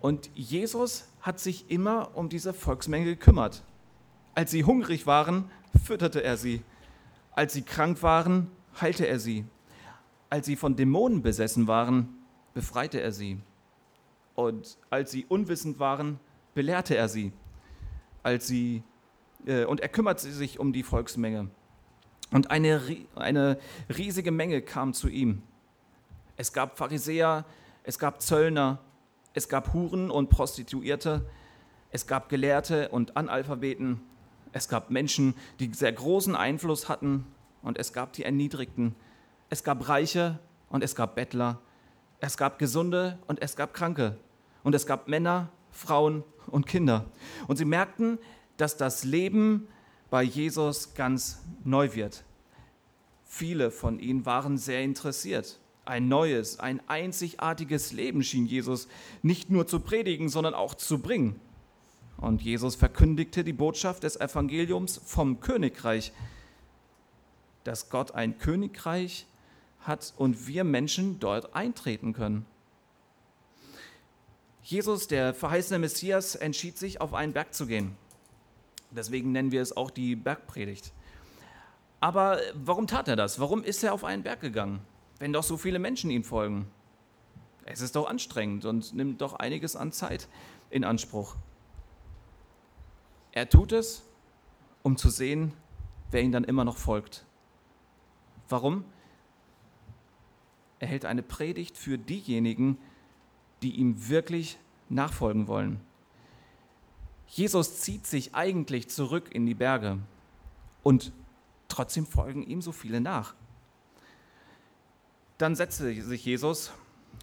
Und 0.00 0.30
Jesus 0.34 1.08
hat 1.20 1.40
sich 1.40 1.70
immer 1.70 2.10
um 2.14 2.28
diese 2.28 2.52
Volksmenge 2.52 3.06
gekümmert. 3.06 3.62
Als 4.34 4.50
sie 4.50 4.64
hungrig 4.64 5.06
waren, 5.06 5.50
fütterte 5.82 6.22
er 6.22 6.36
sie. 6.36 6.62
Als 7.32 7.54
sie 7.54 7.62
krank 7.62 8.02
waren, 8.02 8.50
heilte 8.80 9.06
er 9.06 9.18
sie. 9.18 9.44
Als 10.30 10.46
sie 10.46 10.56
von 10.56 10.76
Dämonen 10.76 11.22
besessen 11.22 11.66
waren, 11.66 12.23
befreite 12.54 13.00
er 13.00 13.12
sie. 13.12 13.40
Und 14.34 14.78
als 14.90 15.10
sie 15.10 15.26
unwissend 15.26 15.78
waren, 15.78 16.18
belehrte 16.54 16.96
er 16.96 17.08
sie. 17.08 17.32
Als 18.22 18.46
sie 18.46 18.82
äh, 19.46 19.64
und 19.64 19.80
er 19.80 19.88
kümmerte 19.88 20.30
sich 20.30 20.58
um 20.58 20.72
die 20.72 20.82
Volksmenge. 20.82 21.50
Und 22.30 22.50
eine, 22.50 22.80
eine 23.14 23.58
riesige 23.96 24.32
Menge 24.32 24.62
kam 24.62 24.92
zu 24.92 25.08
ihm. 25.08 25.42
Es 26.36 26.52
gab 26.52 26.78
Pharisäer, 26.78 27.44
es 27.84 27.98
gab 27.98 28.20
Zöllner, 28.20 28.80
es 29.34 29.48
gab 29.48 29.72
Huren 29.72 30.10
und 30.10 30.30
Prostituierte, 30.30 31.24
es 31.90 32.06
gab 32.06 32.28
Gelehrte 32.28 32.88
und 32.88 33.16
Analphabeten, 33.16 34.00
es 34.52 34.68
gab 34.68 34.90
Menschen, 34.90 35.34
die 35.60 35.72
sehr 35.74 35.92
großen 35.92 36.34
Einfluss 36.34 36.88
hatten 36.88 37.26
und 37.62 37.78
es 37.78 37.92
gab 37.92 38.12
die 38.14 38.24
Erniedrigten, 38.24 38.96
es 39.48 39.62
gab 39.62 39.88
Reiche 39.88 40.40
und 40.70 40.82
es 40.82 40.96
gab 40.96 41.14
Bettler, 41.14 41.60
es 42.24 42.38
gab 42.38 42.58
Gesunde 42.58 43.18
und 43.26 43.42
es 43.42 43.54
gab 43.54 43.74
Kranke 43.74 44.16
und 44.62 44.74
es 44.74 44.86
gab 44.86 45.08
Männer, 45.08 45.50
Frauen 45.70 46.24
und 46.46 46.66
Kinder. 46.66 47.04
Und 47.48 47.58
sie 47.58 47.66
merkten, 47.66 48.18
dass 48.56 48.78
das 48.78 49.04
Leben 49.04 49.68
bei 50.08 50.22
Jesus 50.22 50.94
ganz 50.94 51.42
neu 51.64 51.94
wird. 51.94 52.24
Viele 53.24 53.70
von 53.70 53.98
ihnen 53.98 54.24
waren 54.24 54.56
sehr 54.56 54.82
interessiert. 54.82 55.60
Ein 55.84 56.08
neues, 56.08 56.60
ein 56.60 56.80
einzigartiges 56.88 57.92
Leben 57.92 58.22
schien 58.22 58.46
Jesus 58.46 58.88
nicht 59.20 59.50
nur 59.50 59.66
zu 59.66 59.80
predigen, 59.80 60.30
sondern 60.30 60.54
auch 60.54 60.74
zu 60.74 61.00
bringen. 61.00 61.38
Und 62.16 62.40
Jesus 62.40 62.74
verkündigte 62.74 63.44
die 63.44 63.52
Botschaft 63.52 64.02
des 64.02 64.16
Evangeliums 64.18 64.98
vom 65.04 65.40
Königreich, 65.40 66.10
dass 67.64 67.90
Gott 67.90 68.12
ein 68.12 68.38
Königreich 68.38 69.26
hat 69.86 70.14
und 70.16 70.46
wir 70.46 70.64
Menschen 70.64 71.20
dort 71.20 71.54
eintreten 71.54 72.12
können. 72.12 72.46
Jesus, 74.62 75.08
der 75.08 75.34
verheißene 75.34 75.78
Messias, 75.78 76.34
entschied 76.34 76.78
sich, 76.78 77.00
auf 77.00 77.14
einen 77.14 77.32
Berg 77.32 77.54
zu 77.54 77.66
gehen. 77.66 77.96
Deswegen 78.90 79.32
nennen 79.32 79.52
wir 79.52 79.60
es 79.62 79.76
auch 79.76 79.90
die 79.90 80.16
Bergpredigt. 80.16 80.92
Aber 82.00 82.38
warum 82.54 82.86
tat 82.86 83.08
er 83.08 83.16
das? 83.16 83.40
Warum 83.40 83.62
ist 83.62 83.82
er 83.84 83.92
auf 83.92 84.04
einen 84.04 84.22
Berg 84.22 84.40
gegangen? 84.40 84.80
wenn 85.18 85.32
doch 85.32 85.42
so 85.42 85.56
viele 85.56 85.78
Menschen 85.78 86.10
ihm 86.10 86.24
folgen? 86.24 86.70
Es 87.64 87.80
ist 87.80 87.96
doch 87.96 88.08
anstrengend 88.08 88.64
und 88.64 88.94
nimmt 88.94 89.20
doch 89.20 89.34
einiges 89.34 89.76
an 89.76 89.92
Zeit 89.92 90.28
in 90.70 90.84
Anspruch. 90.84 91.36
Er 93.32 93.48
tut 93.48 93.72
es, 93.72 94.02
um 94.82 94.96
zu 94.96 95.08
sehen, 95.08 95.54
wer 96.10 96.22
ihm 96.22 96.30
dann 96.30 96.44
immer 96.44 96.64
noch 96.64 96.76
folgt. 96.76 97.24
Warum? 98.48 98.84
Er 100.84 100.88
hält 100.88 101.06
eine 101.06 101.22
Predigt 101.22 101.78
für 101.78 101.96
diejenigen, 101.96 102.76
die 103.62 103.76
ihm 103.76 104.10
wirklich 104.10 104.58
nachfolgen 104.90 105.46
wollen. 105.46 105.80
Jesus 107.26 107.80
zieht 107.80 108.06
sich 108.06 108.34
eigentlich 108.34 108.90
zurück 108.90 109.34
in 109.34 109.46
die 109.46 109.54
Berge 109.54 109.98
und 110.82 111.10
trotzdem 111.68 112.04
folgen 112.04 112.42
ihm 112.42 112.60
so 112.60 112.70
viele 112.70 113.00
nach. 113.00 113.34
Dann 115.38 115.54
setzte 115.54 116.02
sich 116.02 116.22
Jesus, 116.22 116.70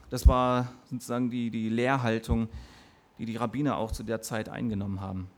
das 0.09 0.25
war 0.25 0.73
sozusagen 0.89 1.29
die, 1.29 1.51
die 1.51 1.69
Lehrhaltung, 1.69 2.49
die 3.19 3.25
die 3.25 3.35
Rabbiner 3.35 3.77
auch 3.77 3.91
zu 3.91 4.01
der 4.01 4.23
Zeit 4.23 4.49
eingenommen 4.49 5.01
haben. 5.01 5.29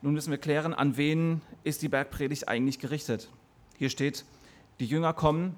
Nun 0.00 0.14
müssen 0.14 0.30
wir 0.30 0.38
klären, 0.38 0.72
an 0.72 0.96
wen 0.96 1.42
ist 1.64 1.82
die 1.82 1.90
Bergpredigt 1.90 2.48
eigentlich 2.48 2.78
gerichtet. 2.78 3.28
Hier 3.76 3.90
steht, 3.90 4.24
die 4.80 4.86
Jünger 4.86 5.12
kommen 5.12 5.56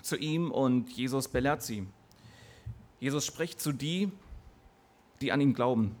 zu 0.00 0.16
ihm 0.16 0.50
und 0.50 0.90
Jesus 0.90 1.28
belehrt 1.28 1.62
sie. 1.62 1.86
Jesus 2.98 3.24
spricht 3.24 3.60
zu 3.60 3.72
die, 3.72 4.10
die 5.20 5.32
an 5.32 5.40
ihn 5.40 5.54
glauben. 5.54 5.96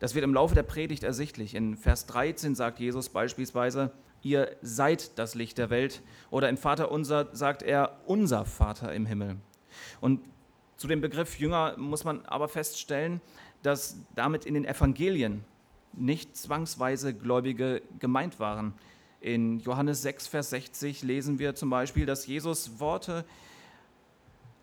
Das 0.00 0.14
wird 0.14 0.24
im 0.24 0.34
Laufe 0.34 0.54
der 0.54 0.64
Predigt 0.64 1.02
ersichtlich. 1.02 1.54
In 1.54 1.76
Vers 1.76 2.06
13 2.06 2.54
sagt 2.54 2.80
Jesus 2.80 3.08
beispielsweise, 3.08 3.92
ihr 4.22 4.56
seid 4.60 5.18
das 5.18 5.34
Licht 5.34 5.58
der 5.58 5.70
Welt. 5.70 6.02
Oder 6.30 6.48
in 6.48 6.56
Vater 6.56 6.90
unser 6.90 7.34
sagt 7.34 7.62
er, 7.62 8.00
unser 8.06 8.44
Vater 8.44 8.92
im 8.92 9.06
Himmel. 9.06 9.36
Und 10.00 10.20
zu 10.76 10.88
dem 10.88 11.00
Begriff 11.00 11.38
Jünger 11.38 11.76
muss 11.78 12.04
man 12.04 12.24
aber 12.26 12.48
feststellen, 12.48 13.20
dass 13.62 13.96
damit 14.14 14.44
in 14.44 14.54
den 14.54 14.64
Evangelien 14.64 15.44
nicht 15.92 16.36
zwangsweise 16.36 17.14
Gläubige 17.14 17.80
gemeint 17.98 18.40
waren. 18.40 18.74
In 19.24 19.58
Johannes 19.60 20.02
6, 20.02 20.26
Vers 20.26 20.50
60 20.50 21.02
lesen 21.02 21.38
wir 21.38 21.54
zum 21.54 21.70
Beispiel, 21.70 22.04
dass 22.04 22.26
Jesus 22.26 22.78
Worte 22.78 23.24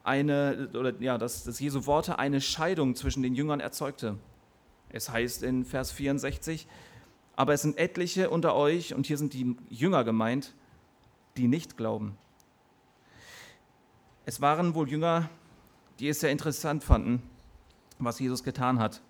eine, 0.03 0.69
oder 0.75 0.93
ja, 0.99 1.17
dass, 1.17 1.43
dass 1.45 1.59
Jesu 1.59 1.87
Worte 1.87 2.19
eine 2.19 2.41
Scheidung 2.41 2.95
zwischen 2.95 3.23
den 3.23 3.33
Jüngern 3.33 3.59
erzeugte. 3.59 4.19
Es 4.89 5.09
heißt 5.09 5.41
in 5.41 5.65
Vers 5.65 5.91
64, 5.91 6.67
aber 7.35 7.53
es 7.53 7.63
sind 7.63 7.79
etliche 7.79 8.29
unter 8.29 8.55
euch, 8.55 8.93
und 8.93 9.07
hier 9.07 9.17
sind 9.17 9.33
die 9.33 9.57
Jünger 9.71 10.03
gemeint, 10.03 10.53
die 11.37 11.47
nicht 11.47 11.75
glauben. 11.75 12.15
Es 14.27 14.41
waren 14.41 14.75
wohl 14.75 14.87
Jünger, 14.87 15.27
die 15.97 16.07
es 16.07 16.19
sehr 16.19 16.29
interessant 16.29 16.83
fanden, 16.83 17.23
was 17.97 18.19
Jesus 18.19 18.43
getan 18.43 18.77
hat. 18.77 19.01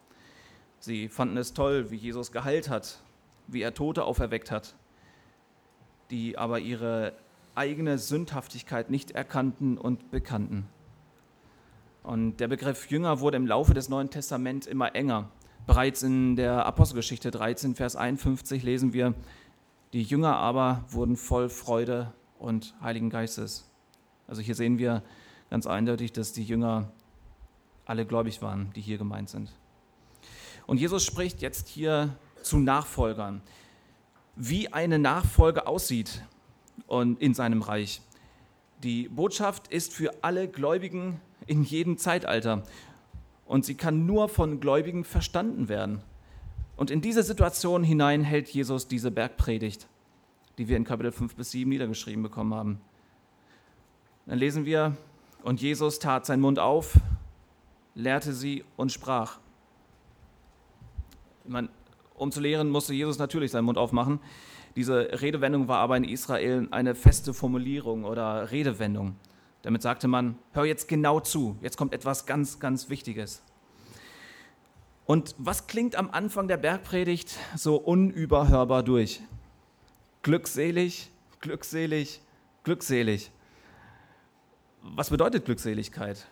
Sie 0.79 1.09
fanden 1.09 1.35
es 1.35 1.53
toll, 1.53 1.91
wie 1.91 1.97
Jesus 1.97 2.31
geheilt 2.31 2.69
hat, 2.69 3.01
wie 3.47 3.61
er 3.61 3.73
Tote 3.73 4.05
auferweckt 4.05 4.49
hat, 4.49 4.75
die 6.11 6.37
aber 6.37 6.59
ihre 6.59 7.13
eigene 7.55 7.97
Sündhaftigkeit 7.97 8.89
nicht 8.89 9.11
erkannten 9.11 9.77
und 9.77 10.11
bekannten. 10.11 10.67
Und 12.03 12.37
der 12.37 12.47
Begriff 12.47 12.89
Jünger 12.89 13.19
wurde 13.19 13.37
im 13.37 13.47
Laufe 13.47 13.73
des 13.73 13.89
Neuen 13.89 14.09
Testaments 14.09 14.67
immer 14.67 14.95
enger. 14.95 15.29
Bereits 15.67 16.01
in 16.03 16.35
der 16.35 16.65
Apostelgeschichte 16.65 17.29
13, 17.29 17.75
Vers 17.75 17.95
51 17.95 18.63
lesen 18.63 18.93
wir, 18.93 19.13
die 19.93 20.03
Jünger 20.03 20.37
aber 20.37 20.83
wurden 20.89 21.15
voll 21.15 21.49
Freude 21.49 22.13
und 22.39 22.73
Heiligen 22.81 23.09
Geistes. 23.09 23.69
Also 24.27 24.41
hier 24.41 24.55
sehen 24.55 24.77
wir 24.79 25.03
ganz 25.49 25.67
eindeutig, 25.67 26.13
dass 26.13 26.33
die 26.33 26.43
Jünger 26.43 26.91
alle 27.85 28.05
gläubig 28.05 28.41
waren, 28.41 28.71
die 28.75 28.81
hier 28.81 28.97
gemeint 28.97 29.29
sind. 29.29 29.51
Und 30.65 30.79
Jesus 30.79 31.03
spricht 31.03 31.41
jetzt 31.41 31.67
hier 31.67 32.15
zu 32.41 32.57
Nachfolgern, 32.57 33.41
wie 34.35 34.71
eine 34.71 34.99
Nachfolge 34.99 35.67
aussieht 35.67 36.23
und 36.87 37.21
in 37.21 37.33
seinem 37.33 37.61
Reich. 37.61 38.01
Die 38.83 39.09
Botschaft 39.09 39.67
ist 39.67 39.93
für 39.93 40.23
alle 40.23 40.47
Gläubigen 40.47 41.21
in 41.45 41.63
jedem 41.63 41.97
Zeitalter 41.97 42.63
und 43.45 43.65
sie 43.65 43.75
kann 43.75 44.05
nur 44.05 44.29
von 44.29 44.59
Gläubigen 44.59 45.03
verstanden 45.03 45.69
werden. 45.69 46.01
Und 46.77 46.89
in 46.89 47.01
diese 47.01 47.21
Situation 47.21 47.83
hinein 47.83 48.23
hält 48.23 48.49
Jesus 48.49 48.87
diese 48.87 49.11
Bergpredigt, 49.11 49.87
die 50.57 50.67
wir 50.67 50.77
in 50.77 50.83
Kapitel 50.83 51.11
5 51.11 51.35
bis 51.35 51.51
7 51.51 51.69
niedergeschrieben 51.69 52.23
bekommen 52.23 52.53
haben. 52.53 52.81
Dann 54.25 54.39
lesen 54.39 54.65
wir, 54.65 54.95
und 55.43 55.61
Jesus 55.61 55.99
tat 55.99 56.25
seinen 56.25 56.41
Mund 56.41 56.59
auf, 56.59 56.97
lehrte 57.93 58.33
sie 58.33 58.63
und 58.77 58.91
sprach 58.91 59.39
meine, 61.45 61.69
um 62.21 62.31
zu 62.31 62.39
lehren, 62.39 62.69
musste 62.69 62.93
Jesus 62.93 63.17
natürlich 63.17 63.51
seinen 63.51 63.65
Mund 63.65 63.77
aufmachen. 63.77 64.19
Diese 64.75 65.21
Redewendung 65.21 65.67
war 65.67 65.79
aber 65.79 65.97
in 65.97 66.03
Israel 66.03 66.67
eine 66.71 66.95
feste 66.95 67.33
Formulierung 67.33 68.05
oder 68.05 68.51
Redewendung. 68.51 69.15
Damit 69.63 69.81
sagte 69.81 70.07
man, 70.07 70.37
hör 70.53 70.65
jetzt 70.65 70.87
genau 70.87 71.19
zu, 71.19 71.57
jetzt 71.61 71.77
kommt 71.77 71.93
etwas 71.93 72.25
ganz, 72.25 72.59
ganz 72.59 72.89
Wichtiges. 72.89 73.41
Und 75.05 75.35
was 75.37 75.67
klingt 75.67 75.95
am 75.95 76.09
Anfang 76.11 76.47
der 76.47 76.57
Bergpredigt 76.57 77.35
so 77.55 77.75
unüberhörbar 77.75 78.83
durch? 78.83 79.21
Glückselig, 80.21 81.09
glückselig, 81.41 82.21
glückselig. 82.63 83.31
Was 84.83 85.09
bedeutet 85.09 85.45
Glückseligkeit? 85.45 86.27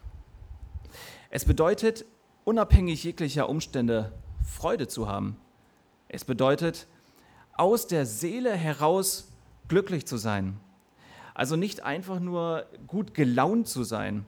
Es 1.30 1.46
bedeutet, 1.46 2.06
unabhängig 2.46 3.04
jeglicher 3.04 3.50
Umstände 3.50 4.14
Freude 4.44 4.88
zu 4.88 5.08
haben. 5.08 5.38
Es 6.10 6.26
bedeutet, 6.26 6.88
aus 7.54 7.88
der 7.88 8.06
Seele 8.06 8.54
heraus 8.54 9.32
glücklich 9.68 10.06
zu 10.06 10.18
sein. 10.18 10.60
Also 11.36 11.56
nicht 11.56 11.84
einfach 11.84 12.20
nur 12.20 12.66
gut 12.88 13.14
gelaunt 13.14 13.68
zu 13.68 13.84
sein, 13.84 14.26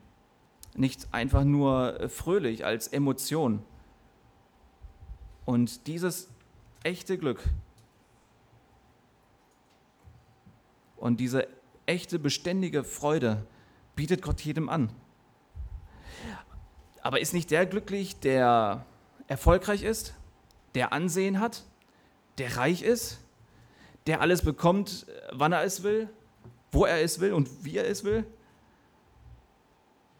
nicht 0.74 1.08
einfach 1.12 1.44
nur 1.44 2.08
fröhlich 2.08 2.64
als 2.64 2.88
Emotion. 2.88 3.62
Und 5.44 5.86
dieses 5.88 6.28
echte 6.84 7.18
Glück 7.18 7.42
und 10.96 11.18
diese 11.18 11.48
echte 11.84 12.18
beständige 12.20 12.84
Freude 12.84 13.44
bietet 13.96 14.22
Gott 14.22 14.40
jedem 14.40 14.68
an. 14.68 14.92
Aber 17.02 17.18
ist 17.18 17.34
nicht 17.34 17.50
der 17.50 17.66
glücklich, 17.66 18.20
der 18.20 18.86
erfolgreich 19.26 19.82
ist, 19.82 20.14
der 20.74 20.92
Ansehen 20.92 21.40
hat, 21.40 21.64
der 22.42 22.56
reich 22.56 22.82
ist, 22.82 23.20
der 24.08 24.20
alles 24.20 24.42
bekommt, 24.42 25.06
wann 25.30 25.52
er 25.52 25.62
es 25.62 25.84
will, 25.84 26.08
wo 26.72 26.84
er 26.84 27.00
es 27.00 27.20
will 27.20 27.32
und 27.34 27.64
wie 27.64 27.76
er 27.76 27.88
es 27.88 28.02
will. 28.02 28.26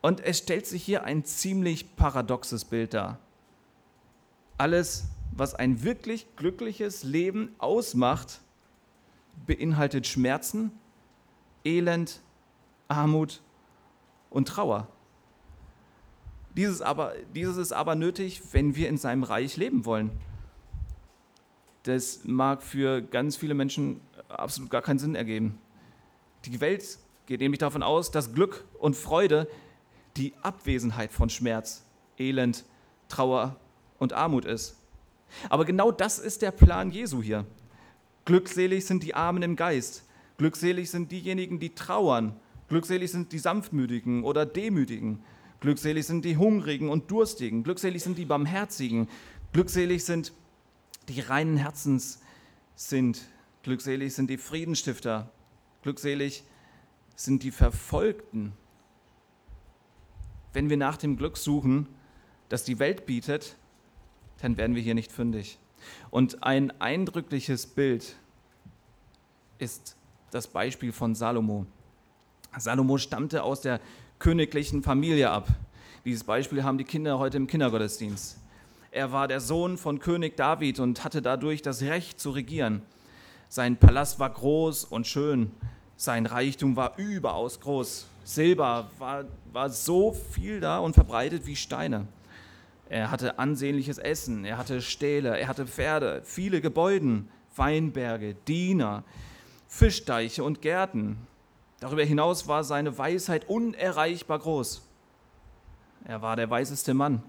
Und 0.03 0.21
es 0.21 0.39
stellt 0.39 0.69
sich 0.69 0.85
hier 0.85 1.03
ein 1.03 1.25
ziemlich 1.25 1.97
paradoxes 1.97 2.65
Bild 2.65 2.95
dar. 2.95 3.19
Alles, 4.57 5.07
was 5.33 5.57
ein 5.57 5.83
wirklich 5.83 6.29
glückliches 6.37 7.03
Leben 7.03 7.57
ausmacht, 7.59 8.41
beinhaltet 9.45 10.07
Schmerzen, 10.07 10.71
Elend, 11.65 12.21
Armut 12.87 13.43
und 14.31 14.47
Trauer. 14.47 14.87
Dieses, 16.57 16.83
aber, 16.83 17.15
dieses 17.35 17.57
ist 17.57 17.73
aber 17.73 17.97
nötig, 17.97 18.43
wenn 18.53 18.77
wir 18.77 18.89
in 18.89 18.97
seinem 18.97 19.25
Reich 19.25 19.57
leben 19.57 19.85
wollen. 19.85 20.13
Das 21.85 22.21
mag 22.25 22.63
für 22.63 23.03
ganz 23.03 23.37
viele 23.37 23.55
Menschen 23.55 24.01
absolut 24.29 24.71
gar 24.71 24.83
keinen 24.83 24.99
Sinn 24.99 25.15
ergeben. 25.15 25.59
Die 26.45 26.61
Welt 26.61 26.99
geht 27.27 27.41
nämlich 27.41 27.59
davon 27.59 27.83
aus, 27.83 28.11
dass 28.11 28.35
Glück 28.35 28.65
und 28.79 28.97
Freude 28.97 29.49
die 30.17 30.35
Abwesenheit 30.43 31.13
von 31.13 31.29
Schmerz, 31.29 31.85
Elend, 32.19 32.65
Trauer 33.09 33.57
und 33.99 34.13
Armut 34.13 34.45
ist. 34.45 34.77
Aber 35.49 35.65
genau 35.65 35.91
das 35.91 36.19
ist 36.19 36.43
der 36.43 36.51
Plan 36.51 36.91
Jesu 36.91 37.23
hier. 37.23 37.47
Glückselig 38.25 38.87
sind 38.87 39.03
die 39.03 39.15
Armen 39.15 39.43
im 39.43 39.57
Geist. 39.57 40.05
Glückselig 40.37 40.91
sind 40.91 41.11
diejenigen, 41.11 41.59
die 41.59 41.75
trauern. 41.75 42.37
Glückselig 42.69 43.11
sind 43.11 43.33
die 43.33 43.39
Sanftmütigen 43.39 44.25
oder 44.25 44.47
Demütigen. 44.47 45.23
Glückselig 45.61 46.07
sind 46.07 46.25
die 46.25 46.37
Hungrigen 46.37 46.89
und 46.89 47.11
Durstigen. 47.11 47.63
Glückselig 47.63 48.03
sind 48.03 48.19
die 48.19 48.25
Barmherzigen. 48.25 49.09
Glückselig 49.53 50.05
sind 50.05 50.33
die 51.09 51.21
reinen 51.21 51.57
Herzens 51.57 52.21
sind. 52.75 53.23
Glückselig 53.63 54.15
sind 54.15 54.29
die 54.29 54.39
Friedenstifter. 54.39 55.31
Glückselig 55.83 56.45
sind 57.15 57.43
die 57.43 57.51
Verfolgten. 57.51 58.53
Wenn 60.53 60.69
wir 60.69 60.77
nach 60.77 60.97
dem 60.97 61.17
Glück 61.17 61.37
suchen, 61.37 61.89
das 62.49 62.65
die 62.65 62.79
Welt 62.79 63.07
bietet, 63.07 63.57
dann 64.41 64.57
werden 64.57 64.75
wir 64.75 64.83
hier 64.83 64.95
nicht 64.95 65.13
fündig. 65.13 65.59
Und 66.11 66.43
ein 66.43 66.71
eindrückliches 66.81 67.67
Bild 67.67 68.17
ist 69.59 69.97
das 70.31 70.47
Beispiel 70.47 70.93
von 70.93 71.15
Salomo. 71.15 71.67
Salomo 72.59 72.99
stammte 72.99 73.43
aus 73.43 73.61
der 73.61 73.81
königlichen 74.19 74.83
Familie 74.83 75.31
ab. 75.31 75.49
Dieses 76.05 76.25
Beispiel 76.25 76.65
haben 76.65 76.79
die 76.79 76.85
Kinder 76.85 77.19
heute 77.19 77.37
im 77.37 77.47
Kindergottesdienst. 77.47 78.42
Er 78.95 79.11
war 79.11 79.27
der 79.27 79.41
Sohn 79.41 79.79
von 79.79 80.01
König 80.01 80.37
David 80.37 80.79
und 80.79 81.03
hatte 81.03 81.23
dadurch 81.23 81.63
das 81.63 81.81
Recht 81.81 82.21
zu 82.21 82.31
regieren. 82.31 82.83
Sein 83.49 83.79
Palast 83.79 84.19
war 84.19 84.29
groß 84.29 84.85
und 84.85 85.07
schön. 85.07 85.51
Sein 85.97 86.27
Reichtum 86.27 86.77
war 86.77 86.99
überaus 86.99 87.59
groß. 87.61 88.07
Silber 88.25 88.91
war, 88.99 89.25
war 89.51 89.71
so 89.71 90.13
viel 90.13 90.61
da 90.61 90.79
und 90.79 90.93
verbreitet 90.93 91.47
wie 91.47 91.57
Steine. 91.57 92.07
Er 92.91 93.11
hatte 93.11 93.39
ansehnliches 93.39 93.97
Essen, 93.97 94.45
er 94.45 94.59
hatte 94.59 94.83
Stähle, 94.83 95.39
er 95.39 95.49
hatte 95.49 95.67
Pferde, 95.67 96.21
viele 96.23 96.61
Gebäude, 96.61 97.25
Weinberge, 97.57 98.35
Diener, 98.47 99.05
Fischteiche 99.69 100.45
und 100.45 100.61
Gärten. 100.61 101.17
Darüber 101.81 102.05
hinaus 102.05 102.47
war 102.47 102.63
seine 102.63 102.99
Weisheit 102.99 103.49
unerreichbar 103.49 104.39
groß. 104.39 104.83
Er 106.05 106.21
war 106.21 106.37
der 106.37 106.51
weiseste 106.51 106.93
Mann. 106.93 107.23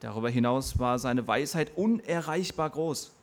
Darüber 0.00 0.28
hinaus 0.28 0.78
war 0.78 0.98
seine 0.98 1.26
Weisheit 1.26 1.76
unerreichbar 1.76 2.70
groß. 2.70 3.14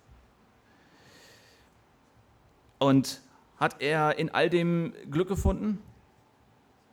Und 2.79 3.21
hat 3.57 3.81
er 3.81 4.17
in 4.17 4.29
all 4.29 4.49
dem 4.49 4.93
Glück 5.09 5.27
gefunden? 5.27 5.81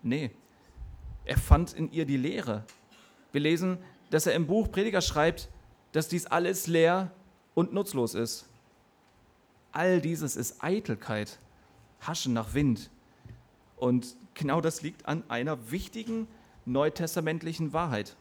Nee, 0.03 0.31
er 1.25 1.39
fand 1.39 1.73
in 1.73 1.91
ihr 1.93 2.05
die 2.05 2.17
Lehre. 2.17 2.65
Wir 3.33 3.41
lesen, 3.41 3.79
dass 4.11 4.27
er 4.27 4.35
im 4.35 4.47
Buch 4.47 4.71
Prediger 4.71 5.01
schreibt, 5.01 5.49
dass 5.93 6.09
dies 6.09 6.27
alles 6.27 6.67
leer 6.67 7.11
und 7.55 7.73
nutzlos 7.73 8.15
ist. 8.15 8.49
All 9.73 10.01
dieses 10.01 10.37
ist 10.37 10.63
Eitelkeit, 10.63 11.39
Haschen 12.01 12.33
nach 12.33 12.55
Wind. 12.55 12.91
Und 13.77 14.17
genau 14.35 14.61
das 14.61 14.83
liegt 14.83 15.07
an 15.07 15.23
einer 15.29 15.71
wichtigen 15.71 16.29
neutestamentlichen 16.67 17.73
Wahrheit. 17.73 18.17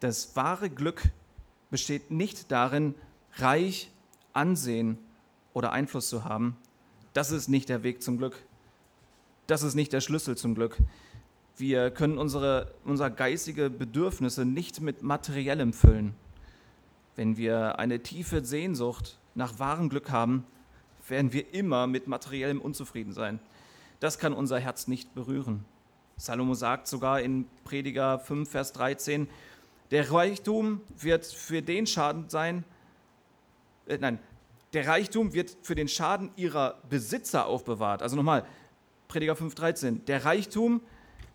Das 0.00 0.36
wahre 0.36 0.70
Glück 0.70 1.10
besteht 1.70 2.10
nicht 2.10 2.50
darin, 2.52 2.94
reich, 3.36 3.90
Ansehen 4.32 4.98
oder 5.54 5.72
Einfluss 5.72 6.08
zu 6.08 6.24
haben. 6.24 6.56
Das 7.14 7.30
ist 7.30 7.48
nicht 7.48 7.68
der 7.68 7.82
Weg 7.82 8.02
zum 8.02 8.18
Glück. 8.18 8.42
Das 9.46 9.62
ist 9.62 9.74
nicht 9.74 9.92
der 9.92 10.00
Schlüssel 10.00 10.36
zum 10.36 10.54
Glück. 10.54 10.76
Wir 11.56 11.90
können 11.90 12.18
unsere, 12.18 12.74
unsere 12.84 13.10
geistige 13.10 13.70
Bedürfnisse 13.70 14.44
nicht 14.44 14.82
mit 14.82 15.02
materiellem 15.02 15.72
füllen. 15.72 16.14
Wenn 17.14 17.38
wir 17.38 17.78
eine 17.78 18.02
tiefe 18.02 18.44
Sehnsucht 18.44 19.18
nach 19.34 19.58
wahrem 19.58 19.88
Glück 19.88 20.10
haben, 20.10 20.44
werden 21.08 21.32
wir 21.32 21.54
immer 21.54 21.86
mit 21.86 22.06
materiellem 22.08 22.60
unzufrieden 22.60 23.12
sein. 23.12 23.38
Das 24.00 24.18
kann 24.18 24.34
unser 24.34 24.58
Herz 24.58 24.88
nicht 24.88 25.14
berühren. 25.14 25.64
Salomo 26.18 26.54
sagt 26.54 26.86
sogar 26.86 27.20
in 27.20 27.46
Prediger 27.64 28.18
5, 28.18 28.50
Vers 28.50 28.72
13, 28.74 29.28
der 29.90 30.10
Reichtum 30.10 30.80
wird 30.98 31.26
für 31.26 31.62
den 31.62 31.86
Schaden 31.86 32.28
sein, 32.28 32.64
äh, 33.86 33.98
nein, 33.98 34.18
der 34.72 34.86
Reichtum 34.86 35.32
wird 35.32 35.56
für 35.62 35.74
den 35.74 35.88
Schaden 35.88 36.30
ihrer 36.36 36.78
Besitzer 36.90 37.46
aufbewahrt. 37.46 38.02
Also 38.02 38.16
nochmal, 38.16 38.44
Prediger 39.08 39.34
5,13. 39.34 40.04
Der 40.04 40.24
Reichtum 40.24 40.80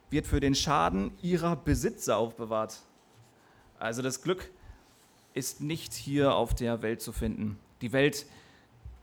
wird 0.10 0.28
für 0.28 0.40
den 0.40 0.54
Schaden 0.54 1.12
ihrer 1.22 1.56
Besitzer 1.56 2.18
aufbewahrt. 2.18 2.82
Also 3.80 4.02
das 4.02 4.22
Glück 4.22 4.52
ist 5.34 5.62
nicht 5.62 5.94
hier 5.94 6.36
auf 6.36 6.54
der 6.54 6.82
Welt 6.82 7.02
zu 7.02 7.14
finden. 7.14 7.58
Die 7.82 7.94
Welt 7.94 8.26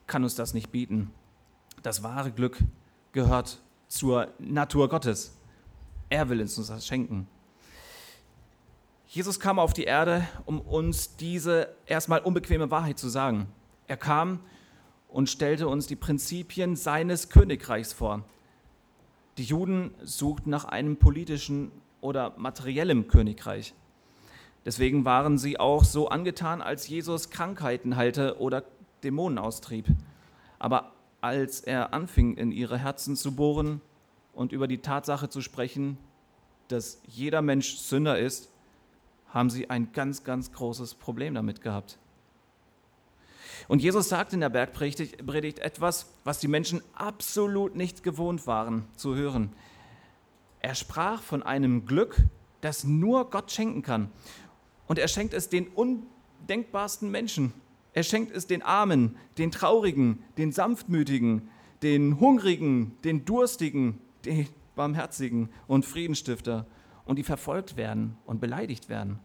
kann 0.06 0.22
uns 0.22 0.34
das 0.34 0.54
nicht 0.54 0.70
bieten. 0.70 1.10
Das 1.82 2.02
wahre 2.02 2.30
Glück 2.30 2.58
gehört 3.12 3.60
zur 3.88 4.28
Natur 4.38 4.88
Gottes. 4.88 5.34
Er 6.10 6.28
will 6.28 6.40
uns 6.40 6.54
das 6.54 6.86
schenken. 6.86 7.26
Jesus 9.10 9.40
kam 9.40 9.58
auf 9.58 9.72
die 9.72 9.84
Erde, 9.84 10.28
um 10.44 10.60
uns 10.60 11.16
diese 11.16 11.74
erstmal 11.86 12.20
unbequeme 12.20 12.70
Wahrheit 12.70 12.98
zu 12.98 13.08
sagen. 13.08 13.46
Er 13.86 13.96
kam 13.96 14.40
und 15.08 15.30
stellte 15.30 15.66
uns 15.66 15.86
die 15.86 15.96
Prinzipien 15.96 16.76
seines 16.76 17.30
Königreichs 17.30 17.94
vor. 17.94 18.22
Die 19.38 19.44
Juden 19.44 19.94
suchten 20.02 20.50
nach 20.50 20.66
einem 20.66 20.98
politischen 20.98 21.72
oder 22.02 22.34
materiellem 22.36 23.08
Königreich. 23.08 23.72
Deswegen 24.66 25.06
waren 25.06 25.38
sie 25.38 25.58
auch 25.58 25.84
so 25.84 26.10
angetan, 26.10 26.60
als 26.60 26.86
Jesus 26.86 27.30
Krankheiten 27.30 27.96
heilte 27.96 28.38
oder 28.38 28.62
Dämonen 29.02 29.38
austrieb. 29.38 29.86
Aber 30.58 30.92
als 31.22 31.60
er 31.60 31.94
anfing, 31.94 32.36
in 32.36 32.52
ihre 32.52 32.76
Herzen 32.76 33.16
zu 33.16 33.34
bohren 33.34 33.80
und 34.34 34.52
über 34.52 34.68
die 34.68 34.82
Tatsache 34.82 35.30
zu 35.30 35.40
sprechen, 35.40 35.96
dass 36.68 37.00
jeder 37.06 37.40
Mensch 37.40 37.78
Sünder 37.78 38.18
ist, 38.18 38.50
haben 39.30 39.50
sie 39.50 39.70
ein 39.70 39.92
ganz, 39.92 40.24
ganz 40.24 40.52
großes 40.52 40.94
Problem 40.94 41.34
damit 41.34 41.60
gehabt. 41.60 41.98
Und 43.66 43.82
Jesus 43.82 44.08
sagt 44.08 44.32
in 44.32 44.40
der 44.40 44.48
Bergpredigt 44.48 45.58
etwas, 45.58 46.06
was 46.24 46.38
die 46.38 46.48
Menschen 46.48 46.80
absolut 46.94 47.74
nicht 47.74 48.02
gewohnt 48.02 48.46
waren 48.46 48.84
zu 48.96 49.14
hören. 49.14 49.52
Er 50.60 50.74
sprach 50.74 51.22
von 51.22 51.42
einem 51.42 51.84
Glück, 51.84 52.24
das 52.60 52.84
nur 52.84 53.30
Gott 53.30 53.50
schenken 53.50 53.82
kann. 53.82 54.10
Und 54.86 54.98
er 54.98 55.08
schenkt 55.08 55.34
es 55.34 55.48
den 55.48 55.68
undenkbarsten 55.68 57.10
Menschen. 57.10 57.52
Er 57.92 58.02
schenkt 58.02 58.34
es 58.34 58.46
den 58.46 58.62
Armen, 58.62 59.16
den 59.38 59.50
Traurigen, 59.50 60.22
den 60.36 60.52
Sanftmütigen, 60.52 61.48
den 61.82 62.20
Hungrigen, 62.20 62.96
den 63.04 63.24
Durstigen, 63.24 64.00
den 64.24 64.48
Barmherzigen 64.74 65.50
und 65.66 65.84
Friedenstifter 65.84 66.66
und 67.08 67.16
die 67.16 67.24
verfolgt 67.24 67.76
werden 67.76 68.18
und 68.26 68.38
beleidigt 68.38 68.90
werden. 68.90 69.18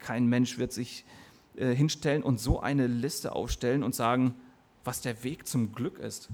Kein 0.00 0.26
Mensch 0.26 0.58
wird 0.58 0.72
sich 0.72 1.04
äh, 1.54 1.72
hinstellen 1.72 2.24
und 2.24 2.40
so 2.40 2.60
eine 2.60 2.88
Liste 2.88 3.32
aufstellen 3.32 3.84
und 3.84 3.94
sagen, 3.94 4.34
was 4.82 5.00
der 5.00 5.22
Weg 5.22 5.46
zum 5.46 5.72
Glück 5.72 6.00
ist. 6.00 6.28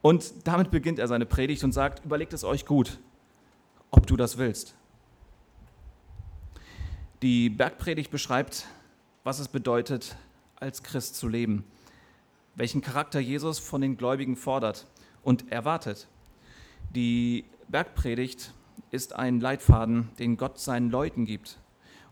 Und 0.00 0.46
damit 0.46 0.70
beginnt 0.70 1.00
er 1.00 1.08
seine 1.08 1.26
Predigt 1.26 1.64
und 1.64 1.72
sagt, 1.72 2.04
überlegt 2.04 2.32
es 2.32 2.44
euch 2.44 2.66
gut, 2.66 3.00
ob 3.90 4.06
du 4.06 4.16
das 4.16 4.38
willst. 4.38 4.76
Die 7.20 7.50
Bergpredigt 7.50 8.12
beschreibt, 8.12 8.68
was 9.24 9.40
es 9.40 9.48
bedeutet, 9.48 10.16
als 10.54 10.84
Christ 10.84 11.16
zu 11.16 11.26
leben, 11.26 11.64
welchen 12.54 12.80
Charakter 12.80 13.18
Jesus 13.18 13.58
von 13.58 13.80
den 13.80 13.96
Gläubigen 13.96 14.36
fordert 14.36 14.86
und 15.22 15.50
erwartet. 15.50 16.06
Die 16.94 17.44
Bergpredigt 17.68 18.52
ist 18.90 19.14
ein 19.14 19.40
Leitfaden, 19.40 20.10
den 20.18 20.36
Gott 20.36 20.58
seinen 20.58 20.90
Leuten 20.90 21.24
gibt. 21.24 21.58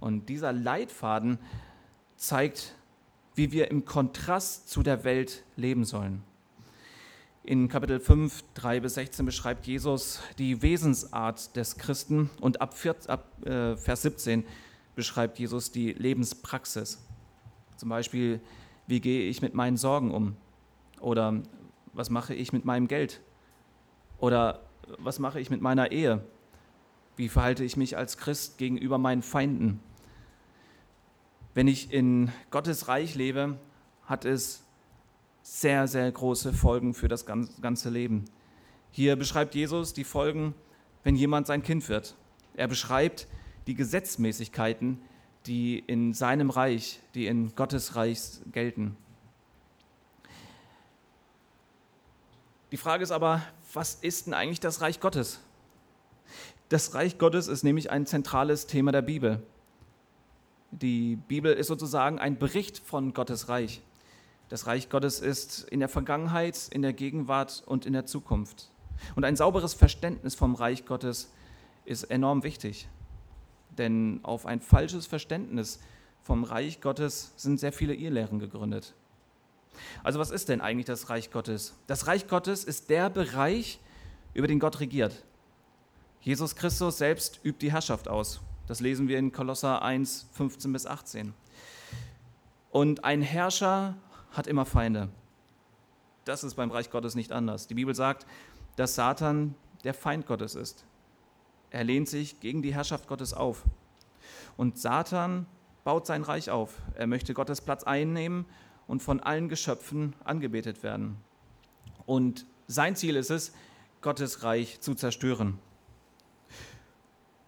Und 0.00 0.28
dieser 0.28 0.52
Leitfaden 0.52 1.38
zeigt, 2.16 2.74
wie 3.34 3.52
wir 3.52 3.70
im 3.70 3.84
Kontrast 3.84 4.68
zu 4.68 4.82
der 4.82 5.04
Welt 5.04 5.44
leben 5.56 5.84
sollen. 5.84 6.22
In 7.44 7.68
Kapitel 7.68 7.98
5, 7.98 8.44
3 8.54 8.80
bis 8.80 8.94
16 8.94 9.26
beschreibt 9.26 9.66
Jesus 9.66 10.20
die 10.38 10.62
Wesensart 10.62 11.56
des 11.56 11.76
Christen 11.76 12.30
und 12.40 12.60
ab, 12.60 12.74
4, 12.76 12.94
ab 13.08 13.46
äh, 13.46 13.76
Vers 13.76 14.02
17 14.02 14.44
beschreibt 14.94 15.38
Jesus 15.38 15.72
die 15.72 15.92
Lebenspraxis. 15.92 17.04
Zum 17.76 17.88
Beispiel, 17.88 18.40
wie 18.86 19.00
gehe 19.00 19.28
ich 19.28 19.42
mit 19.42 19.54
meinen 19.54 19.76
Sorgen 19.76 20.12
um? 20.12 20.36
Oder 21.00 21.42
was 21.92 22.10
mache 22.10 22.34
ich 22.34 22.52
mit 22.52 22.64
meinem 22.64 22.86
Geld? 22.86 23.20
Oder 24.18 24.60
was 24.98 25.18
mache 25.18 25.40
ich 25.40 25.50
mit 25.50 25.60
meiner 25.60 25.92
Ehe? 25.92 26.24
Wie 27.16 27.28
verhalte 27.28 27.64
ich 27.64 27.76
mich 27.76 27.96
als 27.96 28.16
Christ 28.16 28.58
gegenüber 28.58 28.98
meinen 28.98 29.22
Feinden? 29.22 29.80
Wenn 31.54 31.68
ich 31.68 31.92
in 31.92 32.32
Gottes 32.50 32.88
Reich 32.88 33.14
lebe, 33.14 33.58
hat 34.06 34.24
es 34.24 34.64
sehr, 35.42 35.86
sehr 35.86 36.10
große 36.10 36.52
Folgen 36.52 36.94
für 36.94 37.08
das 37.08 37.26
ganze 37.26 37.90
Leben. 37.90 38.24
Hier 38.90 39.16
beschreibt 39.16 39.54
Jesus 39.54 39.92
die 39.92 40.04
Folgen, 40.04 40.54
wenn 41.04 41.16
jemand 41.16 41.46
sein 41.46 41.62
Kind 41.62 41.88
wird. 41.88 42.16
Er 42.54 42.68
beschreibt 42.68 43.26
die 43.66 43.74
Gesetzmäßigkeiten, 43.74 45.00
die 45.46 45.78
in 45.78 46.14
seinem 46.14 46.50
Reich, 46.50 47.00
die 47.14 47.26
in 47.26 47.54
Gottes 47.54 47.96
Reich 47.96 48.20
gelten. 48.52 48.96
Die 52.70 52.76
Frage 52.76 53.02
ist 53.02 53.10
aber, 53.10 53.42
was 53.74 53.94
ist 53.94 54.26
denn 54.26 54.34
eigentlich 54.34 54.60
das 54.60 54.80
Reich 54.80 55.00
Gottes? 55.00 55.40
Das 56.68 56.94
Reich 56.94 57.18
Gottes 57.18 57.48
ist 57.48 57.64
nämlich 57.64 57.90
ein 57.90 58.06
zentrales 58.06 58.66
Thema 58.66 58.92
der 58.92 59.02
Bibel. 59.02 59.42
Die 60.70 61.16
Bibel 61.16 61.52
ist 61.52 61.66
sozusagen 61.66 62.18
ein 62.18 62.38
Bericht 62.38 62.78
von 62.78 63.12
Gottes 63.12 63.48
Reich. 63.48 63.82
Das 64.48 64.66
Reich 64.66 64.88
Gottes 64.88 65.20
ist 65.20 65.68
in 65.70 65.80
der 65.80 65.88
Vergangenheit, 65.88 66.68
in 66.70 66.82
der 66.82 66.92
Gegenwart 66.92 67.62
und 67.66 67.86
in 67.86 67.92
der 67.92 68.06
Zukunft. 68.06 68.70
Und 69.16 69.24
ein 69.24 69.36
sauberes 69.36 69.74
Verständnis 69.74 70.34
vom 70.34 70.54
Reich 70.54 70.84
Gottes 70.86 71.32
ist 71.84 72.04
enorm 72.04 72.42
wichtig. 72.42 72.88
Denn 73.76 74.20
auf 74.22 74.46
ein 74.46 74.60
falsches 74.60 75.06
Verständnis 75.06 75.80
vom 76.22 76.44
Reich 76.44 76.80
Gottes 76.80 77.32
sind 77.36 77.58
sehr 77.58 77.72
viele 77.72 77.94
Irrlehren 77.94 78.38
gegründet. 78.38 78.94
Also 80.02 80.18
was 80.18 80.30
ist 80.30 80.48
denn 80.48 80.60
eigentlich 80.60 80.86
das 80.86 81.10
Reich 81.10 81.30
Gottes? 81.30 81.74
Das 81.86 82.06
Reich 82.06 82.28
Gottes 82.28 82.64
ist 82.64 82.90
der 82.90 83.10
Bereich, 83.10 83.80
über 84.34 84.46
den 84.46 84.58
Gott 84.58 84.80
regiert. 84.80 85.24
Jesus 86.20 86.54
Christus 86.54 86.98
selbst 86.98 87.40
übt 87.44 87.58
die 87.60 87.72
Herrschaft 87.72 88.08
aus. 88.08 88.40
Das 88.66 88.80
lesen 88.80 89.08
wir 89.08 89.18
in 89.18 89.32
Kolosser 89.32 89.82
1, 89.82 90.28
15 90.32 90.72
bis 90.72 90.86
18. 90.86 91.34
Und 92.70 93.04
ein 93.04 93.22
Herrscher 93.22 93.96
hat 94.30 94.46
immer 94.46 94.64
Feinde. 94.64 95.08
Das 96.24 96.44
ist 96.44 96.54
beim 96.54 96.70
Reich 96.70 96.90
Gottes 96.90 97.14
nicht 97.14 97.32
anders. 97.32 97.66
Die 97.66 97.74
Bibel 97.74 97.94
sagt, 97.94 98.26
dass 98.76 98.94
Satan 98.94 99.54
der 99.84 99.94
Feind 99.94 100.26
Gottes 100.26 100.54
ist. 100.54 100.84
Er 101.70 101.84
lehnt 101.84 102.08
sich 102.08 102.38
gegen 102.40 102.62
die 102.62 102.74
Herrschaft 102.74 103.08
Gottes 103.08 103.34
auf. 103.34 103.64
Und 104.56 104.78
Satan 104.78 105.46
baut 105.84 106.06
sein 106.06 106.22
Reich 106.22 106.50
auf. 106.50 106.74
Er 106.94 107.06
möchte 107.06 107.34
Gottes 107.34 107.60
Platz 107.60 107.82
einnehmen 107.82 108.46
und 108.92 109.02
von 109.02 109.20
allen 109.20 109.48
Geschöpfen 109.48 110.14
angebetet 110.22 110.82
werden. 110.82 111.16
Und 112.04 112.44
sein 112.66 112.94
Ziel 112.94 113.16
ist 113.16 113.30
es, 113.30 113.54
Gottes 114.02 114.42
Reich 114.42 114.82
zu 114.82 114.94
zerstören. 114.94 115.58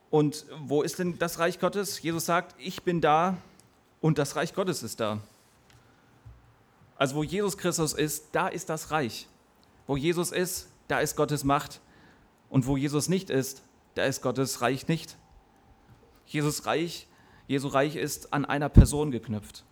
Und 0.08 0.46
wo 0.58 0.80
ist 0.80 0.98
denn 0.98 1.18
das 1.18 1.38
Reich 1.38 1.60
Gottes? 1.60 2.00
Jesus 2.00 2.24
sagt, 2.24 2.54
ich 2.58 2.82
bin 2.82 3.02
da 3.02 3.36
und 4.00 4.16
das 4.16 4.36
Reich 4.36 4.54
Gottes 4.54 4.82
ist 4.82 5.00
da. 5.00 5.20
Also 6.96 7.16
wo 7.16 7.22
Jesus 7.22 7.58
Christus 7.58 7.92
ist, 7.92 8.28
da 8.32 8.48
ist 8.48 8.70
das 8.70 8.90
Reich. 8.90 9.28
Wo 9.86 9.98
Jesus 9.98 10.32
ist, 10.32 10.70
da 10.88 11.00
ist 11.00 11.14
Gottes 11.14 11.44
Macht. 11.44 11.82
Und 12.48 12.66
wo 12.66 12.78
Jesus 12.78 13.10
nicht 13.10 13.28
ist, 13.28 13.62
da 13.96 14.06
ist 14.06 14.22
Gottes 14.22 14.62
Reich 14.62 14.88
nicht. 14.88 15.18
Jesus 16.24 16.64
Reich, 16.64 17.06
Jesu 17.48 17.68
Reich 17.68 17.96
ist 17.96 18.32
an 18.32 18.46
einer 18.46 18.70
Person 18.70 19.10
geknüpft. 19.10 19.62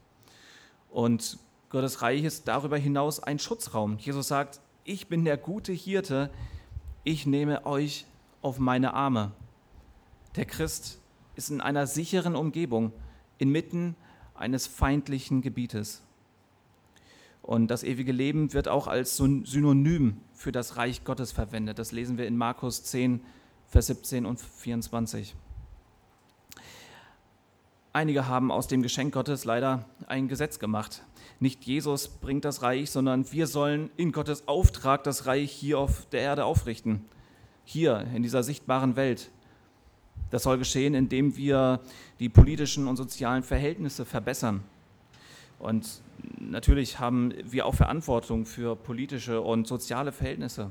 Und 0.91 1.39
Gottes 1.73 2.03
Reich 2.03 2.23
ist 2.23 2.49
darüber 2.49 2.77
hinaus 2.77 3.19
ein 3.19 3.39
Schutzraum. 3.39 3.97
Jesus 3.97 4.29
sagt, 4.29 4.61
ich 4.85 5.07
bin 5.07 5.25
der 5.25 5.39
gute 5.39 5.73
Hirte, 5.73 6.31
ich 7.03 7.25
nehme 7.25 7.65
euch 7.65 8.05
auf 8.43 8.59
meine 8.59 8.93
Arme. 8.93 9.33
Der 10.37 10.45
Christ 10.45 11.01
ist 11.35 11.49
in 11.49 11.63
einer 11.63 11.87
sicheren 11.87 12.37
Umgebung, 12.37 12.93
inmitten 13.39 13.97
eines 14.35 14.67
feindlichen 14.67 15.41
Gebietes. 15.41 16.03
Und 17.41 17.69
das 17.69 17.85
ewige 17.85 18.13
Leben 18.13 18.53
wird 18.53 18.69
auch 18.69 18.87
als 18.87 19.17
Synonym 19.17 20.21
für 20.35 20.53
das 20.53 20.77
Reich 20.77 21.05
Gottes 21.05 21.33
verwendet. 21.33 21.79
Das 21.79 21.91
lesen 21.91 22.19
wir 22.19 22.27
in 22.27 22.37
Markus 22.37 22.85
10, 22.85 23.23
Vers 23.67 23.87
17 23.87 24.27
und 24.27 24.39
24. 24.39 25.35
Einige 27.95 28.27
haben 28.27 28.51
aus 28.51 28.69
dem 28.69 28.81
Geschenk 28.81 29.13
Gottes 29.13 29.45
leider 29.45 29.85
ein 30.07 30.27
Gesetz 30.27 30.59
gemacht. 30.59 31.03
Nicht 31.41 31.65
Jesus 31.65 32.09
bringt 32.09 32.47
das 32.47 32.63
Reich, 32.63 32.91
sondern 32.91 33.31
wir 33.33 33.47
sollen 33.47 33.91
in 33.99 34.13
Gottes 34.13 34.49
Auftrag 34.49 35.05
das 35.05 35.27
Reich 35.27 35.53
hier 35.53 35.79
auf 35.79 36.07
der 36.07 36.23
Erde 36.23 36.47
aufrichten. 36.47 37.05
Hier 37.65 38.07
in 38.15 38.23
dieser 38.23 38.43
sichtbaren 38.43 38.97
Welt. 38.97 39.31
Das 40.31 40.45
soll 40.45 40.57
geschehen, 40.57 40.95
indem 40.95 41.37
wir 41.37 41.81
die 42.19 42.31
politischen 42.31 42.89
und 42.89 42.97
sozialen 42.97 43.43
Verhältnisse 43.43 44.07
verbessern. 44.07 44.63
Und 45.59 46.01
natürlich 46.39 46.99
haben 46.99 47.35
wir 47.45 47.67
auch 47.67 47.75
Verantwortung 47.75 48.47
für 48.47 48.75
politische 48.75 49.43
und 49.43 49.67
soziale 49.67 50.13
Verhältnisse. 50.13 50.71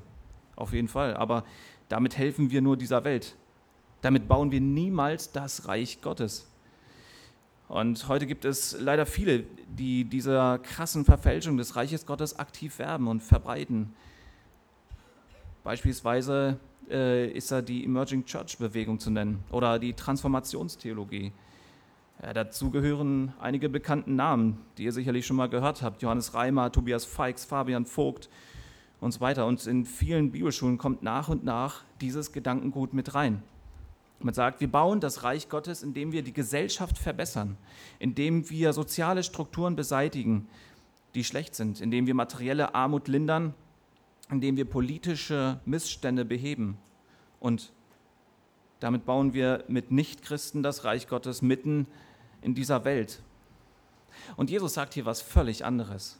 Auf 0.55 0.73
jeden 0.73 0.87
Fall. 0.87 1.15
Aber 1.15 1.43
damit 1.87 2.17
helfen 2.17 2.49
wir 2.49 2.61
nur 2.63 2.77
dieser 2.77 3.03
Welt. 3.03 3.35
Damit 4.01 4.27
bauen 4.27 4.51
wir 4.51 4.59
niemals 4.59 5.31
das 5.31 5.67
Reich 5.67 6.01
Gottes. 6.01 6.50
Und 7.71 8.09
heute 8.09 8.27
gibt 8.27 8.43
es 8.43 8.75
leider 8.81 9.05
viele, 9.05 9.45
die 9.69 10.03
dieser 10.03 10.59
krassen 10.59 11.05
Verfälschung 11.05 11.55
des 11.55 11.77
Reiches 11.77 12.05
Gottes 12.05 12.37
aktiv 12.37 12.77
werben 12.79 13.07
und 13.07 13.23
verbreiten. 13.23 13.93
Beispielsweise 15.63 16.59
äh, 16.89 17.31
ist 17.31 17.49
da 17.49 17.61
die 17.61 17.85
Emerging 17.85 18.25
Church 18.25 18.57
Bewegung 18.57 18.99
zu 18.99 19.09
nennen 19.09 19.45
oder 19.51 19.79
die 19.79 19.93
Transformationstheologie. 19.93 21.31
Ja, 22.21 22.33
dazu 22.33 22.71
gehören 22.71 23.31
einige 23.39 23.69
bekannten 23.69 24.17
Namen, 24.17 24.57
die 24.77 24.83
ihr 24.83 24.91
sicherlich 24.91 25.25
schon 25.25 25.37
mal 25.37 25.47
gehört 25.47 25.81
habt. 25.81 26.01
Johannes 26.01 26.33
Reimer, 26.33 26.73
Tobias 26.73 27.05
Feix, 27.05 27.45
Fabian 27.45 27.85
Vogt 27.85 28.27
und 28.99 29.13
so 29.13 29.21
weiter. 29.21 29.45
Und 29.45 29.65
in 29.65 29.85
vielen 29.85 30.33
Bibelschulen 30.33 30.77
kommt 30.77 31.03
nach 31.03 31.29
und 31.29 31.45
nach 31.45 31.85
dieses 32.01 32.33
Gedankengut 32.33 32.93
mit 32.93 33.15
rein. 33.15 33.41
Man 34.23 34.33
sagt, 34.33 34.61
wir 34.61 34.71
bauen 34.71 34.99
das 34.99 35.23
Reich 35.23 35.49
Gottes, 35.49 35.83
indem 35.83 36.11
wir 36.11 36.23
die 36.23 36.33
Gesellschaft 36.33 36.97
verbessern, 36.97 37.57
indem 37.99 38.49
wir 38.49 38.73
soziale 38.73 39.23
Strukturen 39.23 39.75
beseitigen, 39.75 40.47
die 41.15 41.23
schlecht 41.23 41.55
sind, 41.55 41.81
indem 41.81 42.07
wir 42.07 42.13
materielle 42.13 42.75
Armut 42.75 43.07
lindern, 43.07 43.53
indem 44.29 44.57
wir 44.57 44.65
politische 44.65 45.59
Missstände 45.65 46.23
beheben. 46.23 46.77
Und 47.39 47.73
damit 48.79 49.05
bauen 49.05 49.33
wir 49.33 49.63
mit 49.67 49.91
Nichtchristen 49.91 50.63
das 50.63 50.85
Reich 50.85 51.07
Gottes 51.07 51.41
mitten 51.41 51.87
in 52.41 52.55
dieser 52.55 52.85
Welt. 52.85 53.21
Und 54.35 54.49
Jesus 54.49 54.73
sagt 54.73 54.93
hier 54.93 55.05
was 55.05 55.21
völlig 55.21 55.65
anderes. 55.65 56.19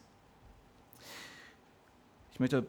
Ich 2.34 2.40
möchte 2.40 2.66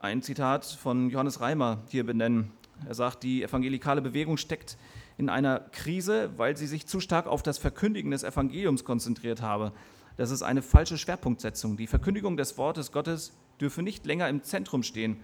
ein 0.00 0.22
Zitat 0.22 0.64
von 0.66 1.10
Johannes 1.10 1.40
Reimer 1.40 1.82
hier 1.88 2.04
benennen. 2.04 2.52
Er 2.86 2.94
sagt, 2.94 3.22
die 3.22 3.42
evangelikale 3.42 4.02
Bewegung 4.02 4.36
steckt 4.36 4.76
in 5.16 5.28
einer 5.28 5.60
Krise, 5.60 6.30
weil 6.36 6.56
sie 6.56 6.66
sich 6.66 6.86
zu 6.86 7.00
stark 7.00 7.26
auf 7.26 7.42
das 7.42 7.58
Verkündigen 7.58 8.10
des 8.10 8.24
Evangeliums 8.24 8.84
konzentriert 8.84 9.42
habe. 9.42 9.72
Das 10.16 10.30
ist 10.30 10.42
eine 10.42 10.62
falsche 10.62 10.98
Schwerpunktsetzung. 10.98 11.76
Die 11.76 11.86
Verkündigung 11.86 12.36
des 12.36 12.58
Wortes 12.58 12.92
Gottes 12.92 13.32
dürfe 13.60 13.82
nicht 13.82 14.06
länger 14.06 14.28
im 14.28 14.42
Zentrum 14.42 14.82
stehen. 14.82 15.16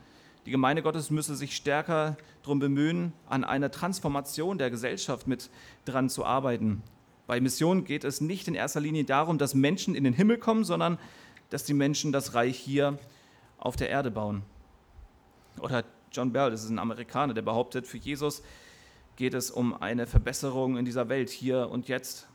Die 0.47 0.51
Gemeinde 0.51 0.83
Gottes 0.83 1.11
müsse 1.11 1.37
sich 1.37 1.55
stärker 1.55 2.17
darum 2.43 2.61
bemühen, 2.61 3.13
an 3.29 3.45
einer 3.45 3.71
Transformation 3.71 4.59
der 4.59 4.71
Gesellschaft 4.71 5.27
mit 5.27 5.51
dran 5.85 6.09
zu 6.09 6.25
arbeiten. 6.25 6.83
Bei 7.27 7.41
Mission 7.41 7.85
geht 7.85 8.05
es 8.05 8.21
nicht 8.21 8.49
in 8.49 8.55
erster 8.55 8.81
Linie 8.81 9.05
darum, 9.05 9.39
dass 9.39 9.55
Menschen 9.55 9.95
in 9.95 10.05
den 10.05 10.15
Himmel 10.15 10.39
kommen, 10.39 10.65
sondern 10.65 10.99
dass 11.51 11.65
die 11.65 11.75
Menschen 11.75 12.11
das 12.11 12.35
Reich 12.35 12.59
hier 12.59 12.99
auf 13.59 13.77
der 13.77 13.91
Erde 13.91 14.11
bauen. 14.11 14.43
Oder 15.61 15.85
John 16.12 16.33
Bell, 16.33 16.51
das 16.51 16.64
ist 16.64 16.70
ein 16.70 16.79
Amerikaner, 16.79 17.35
der 17.35 17.42
behauptet, 17.42 17.87
für 17.87 17.99
Jesus 17.99 18.42
geht 19.16 19.35
es 19.35 19.51
um 19.51 19.81
eine 19.81 20.07
Verbesserung 20.07 20.77
in 20.77 20.85
dieser 20.85 21.09
Welt, 21.09 21.31
hier 21.31 21.68
und 21.68 21.88
jetzt. 21.88 22.27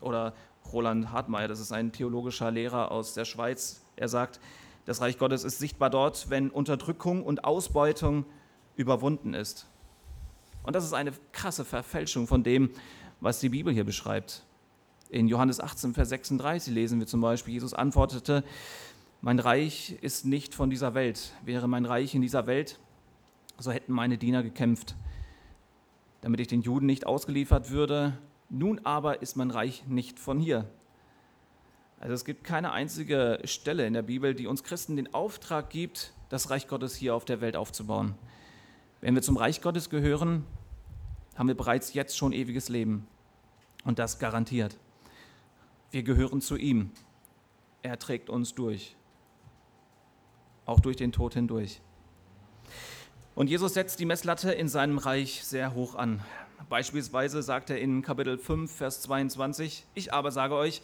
Oder 0.00 0.34
Roland 0.72 1.10
Hartmeier, 1.10 1.48
das 1.48 1.60
ist 1.60 1.72
ein 1.72 1.92
theologischer 1.92 2.50
Lehrer 2.50 2.90
aus 2.92 3.14
der 3.14 3.24
Schweiz. 3.24 3.82
Er 3.96 4.08
sagt, 4.08 4.40
das 4.84 5.00
Reich 5.00 5.18
Gottes 5.18 5.44
ist 5.44 5.58
sichtbar 5.58 5.90
dort, 5.90 6.30
wenn 6.30 6.50
Unterdrückung 6.50 7.24
und 7.24 7.44
Ausbeutung 7.44 8.24
überwunden 8.76 9.34
ist. 9.34 9.66
Und 10.62 10.76
das 10.76 10.84
ist 10.84 10.92
eine 10.92 11.12
krasse 11.32 11.64
Verfälschung 11.64 12.26
von 12.26 12.42
dem, 12.42 12.70
was 13.20 13.40
die 13.40 13.48
Bibel 13.48 13.72
hier 13.72 13.84
beschreibt. 13.84 14.44
In 15.08 15.28
Johannes 15.28 15.60
18, 15.60 15.94
Vers 15.94 16.08
36 16.10 16.72
lesen 16.72 16.98
wir 16.98 17.06
zum 17.06 17.20
Beispiel, 17.20 17.54
Jesus 17.54 17.74
antwortete, 17.74 18.44
mein 19.22 19.38
Reich 19.38 19.96
ist 20.02 20.24
nicht 20.24 20.54
von 20.54 20.70
dieser 20.70 20.94
Welt. 20.94 21.32
Wäre 21.44 21.68
mein 21.68 21.84
Reich 21.84 22.14
in 22.14 22.22
dieser 22.22 22.46
Welt, 22.46 22.78
so 23.58 23.70
hätten 23.70 23.92
meine 23.92 24.18
Diener 24.18 24.42
gekämpft, 24.42 24.96
damit 26.20 26.40
ich 26.40 26.48
den 26.48 26.62
Juden 26.62 26.86
nicht 26.86 27.06
ausgeliefert 27.06 27.70
würde. 27.70 28.18
Nun 28.48 28.80
aber 28.84 29.22
ist 29.22 29.36
mein 29.36 29.50
Reich 29.50 29.84
nicht 29.86 30.18
von 30.18 30.38
hier. 30.38 30.68
Also 31.98 32.14
es 32.14 32.24
gibt 32.24 32.44
keine 32.44 32.72
einzige 32.72 33.40
Stelle 33.44 33.86
in 33.86 33.94
der 33.94 34.02
Bibel, 34.02 34.34
die 34.34 34.46
uns 34.46 34.62
Christen 34.62 34.96
den 34.96 35.14
Auftrag 35.14 35.70
gibt, 35.70 36.12
das 36.28 36.50
Reich 36.50 36.68
Gottes 36.68 36.94
hier 36.94 37.14
auf 37.14 37.24
der 37.24 37.40
Welt 37.40 37.56
aufzubauen. 37.56 38.14
Wenn 39.00 39.14
wir 39.14 39.22
zum 39.22 39.36
Reich 39.36 39.62
Gottes 39.62 39.88
gehören, 39.88 40.44
haben 41.36 41.48
wir 41.48 41.56
bereits 41.56 41.94
jetzt 41.94 42.16
schon 42.16 42.32
ewiges 42.32 42.68
Leben. 42.68 43.06
Und 43.84 43.98
das 43.98 44.18
garantiert. 44.18 44.76
Wir 45.90 46.02
gehören 46.02 46.40
zu 46.40 46.56
ihm. 46.56 46.90
Er 47.82 47.98
trägt 47.98 48.28
uns 48.28 48.54
durch. 48.54 48.96
Auch 50.66 50.80
durch 50.80 50.96
den 50.96 51.12
Tod 51.12 51.34
hindurch. 51.34 51.80
Und 53.36 53.50
Jesus 53.50 53.74
setzt 53.74 54.00
die 54.00 54.06
Messlatte 54.06 54.50
in 54.50 54.66
seinem 54.66 54.96
Reich 54.96 55.44
sehr 55.44 55.74
hoch 55.74 55.94
an. 55.94 56.22
Beispielsweise 56.70 57.42
sagt 57.42 57.68
er 57.68 57.78
in 57.78 58.00
Kapitel 58.00 58.38
5, 58.38 58.74
Vers 58.74 59.02
22, 59.02 59.84
ich 59.92 60.10
aber 60.14 60.30
sage 60.30 60.54
euch, 60.54 60.80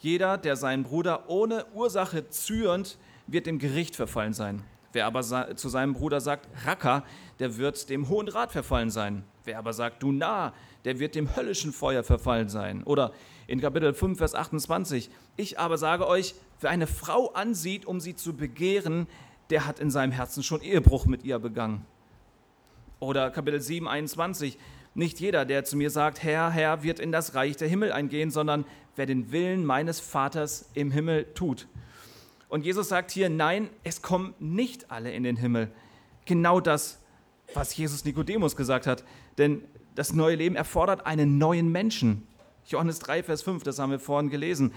jeder, 0.00 0.36
der 0.36 0.56
seinen 0.56 0.82
Bruder 0.82 1.30
ohne 1.30 1.64
Ursache 1.74 2.28
zürnt, 2.28 2.98
wird 3.28 3.46
dem 3.46 3.60
Gericht 3.60 3.94
verfallen 3.94 4.32
sein. 4.32 4.64
Wer 4.92 5.06
aber 5.06 5.22
zu 5.54 5.68
seinem 5.68 5.94
Bruder 5.94 6.20
sagt, 6.20 6.48
Racker, 6.66 7.04
der 7.38 7.56
wird 7.56 7.88
dem 7.88 8.08
Hohen 8.08 8.26
Rat 8.26 8.50
verfallen 8.50 8.90
sein. 8.90 9.22
Wer 9.44 9.58
aber 9.58 9.72
sagt, 9.72 10.02
du 10.02 10.10
nah, 10.10 10.52
der 10.84 10.98
wird 10.98 11.14
dem 11.14 11.36
höllischen 11.36 11.72
Feuer 11.72 12.02
verfallen 12.02 12.48
sein. 12.48 12.82
Oder 12.82 13.12
in 13.46 13.60
Kapitel 13.60 13.94
5, 13.94 14.18
Vers 14.18 14.34
28, 14.34 15.08
ich 15.36 15.60
aber 15.60 15.78
sage 15.78 16.08
euch, 16.08 16.34
wer 16.60 16.70
eine 16.70 16.88
Frau 16.88 17.28
ansieht, 17.28 17.86
um 17.86 18.00
sie 18.00 18.16
zu 18.16 18.34
begehren, 18.34 19.06
der 19.52 19.66
hat 19.66 19.80
in 19.80 19.90
seinem 19.90 20.12
Herzen 20.12 20.42
schon 20.42 20.62
Ehebruch 20.62 21.04
mit 21.04 21.24
ihr 21.24 21.38
begangen. 21.38 21.84
Oder 23.00 23.30
Kapitel 23.30 23.60
7, 23.60 23.86
21. 23.86 24.56
Nicht 24.94 25.20
jeder, 25.20 25.44
der 25.44 25.64
zu 25.64 25.76
mir 25.76 25.90
sagt, 25.90 26.22
Herr, 26.22 26.50
Herr, 26.50 26.82
wird 26.82 26.98
in 26.98 27.12
das 27.12 27.34
Reich 27.34 27.58
der 27.58 27.68
Himmel 27.68 27.92
eingehen, 27.92 28.30
sondern 28.30 28.64
wer 28.96 29.04
den 29.04 29.30
Willen 29.30 29.66
meines 29.66 30.00
Vaters 30.00 30.70
im 30.72 30.90
Himmel 30.90 31.26
tut. 31.34 31.68
Und 32.48 32.64
Jesus 32.64 32.88
sagt 32.88 33.10
hier, 33.10 33.28
nein, 33.28 33.68
es 33.84 34.00
kommen 34.00 34.32
nicht 34.38 34.90
alle 34.90 35.12
in 35.12 35.22
den 35.22 35.36
Himmel. 35.36 35.70
Genau 36.24 36.58
das, 36.58 36.98
was 37.52 37.76
Jesus 37.76 38.06
Nikodemus 38.06 38.56
gesagt 38.56 38.86
hat. 38.86 39.04
Denn 39.36 39.62
das 39.94 40.14
neue 40.14 40.36
Leben 40.36 40.56
erfordert 40.56 41.04
einen 41.04 41.36
neuen 41.36 41.70
Menschen. 41.70 42.26
Johannes 42.68 43.00
3, 43.00 43.22
Vers 43.22 43.42
5, 43.42 43.64
das 43.64 43.78
haben 43.78 43.90
wir 43.90 43.98
vorhin 43.98 44.30
gelesen. 44.30 44.72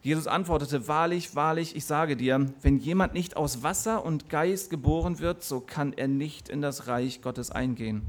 Jesus 0.00 0.26
antwortete, 0.26 0.86
wahrlich, 0.86 1.34
wahrlich, 1.34 1.74
ich 1.74 1.84
sage 1.84 2.16
dir, 2.16 2.52
wenn 2.62 2.78
jemand 2.78 3.14
nicht 3.14 3.36
aus 3.36 3.62
Wasser 3.62 4.04
und 4.04 4.30
Geist 4.30 4.70
geboren 4.70 5.18
wird, 5.18 5.42
so 5.42 5.60
kann 5.60 5.92
er 5.92 6.06
nicht 6.06 6.48
in 6.48 6.62
das 6.62 6.86
Reich 6.86 7.20
Gottes 7.20 7.50
eingehen. 7.50 8.02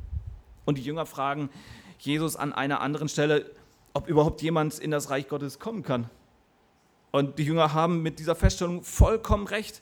Und 0.65 0.78
die 0.78 0.84
Jünger 0.84 1.08
fragen 1.08 1.49
Jesus 1.97 2.36
an 2.36 2.54
einer 2.54 2.82
anderen 2.82 3.10
Stelle, 3.10 3.49
ob 3.93 4.08
überhaupt 4.08 4.41
jemand 4.41 4.78
in 4.78 4.91
das 4.91 5.10
Reich 5.10 5.28
Gottes 5.28 5.58
kommen 5.58 5.82
kann. 5.82 6.10
Und 7.12 7.39
die 7.39 7.43
Jünger 7.43 7.73
haben 7.73 8.04
mit 8.04 8.19
dieser 8.19 8.36
Feststellung 8.36 8.84
vollkommen 8.84 9.47
recht. 9.47 9.82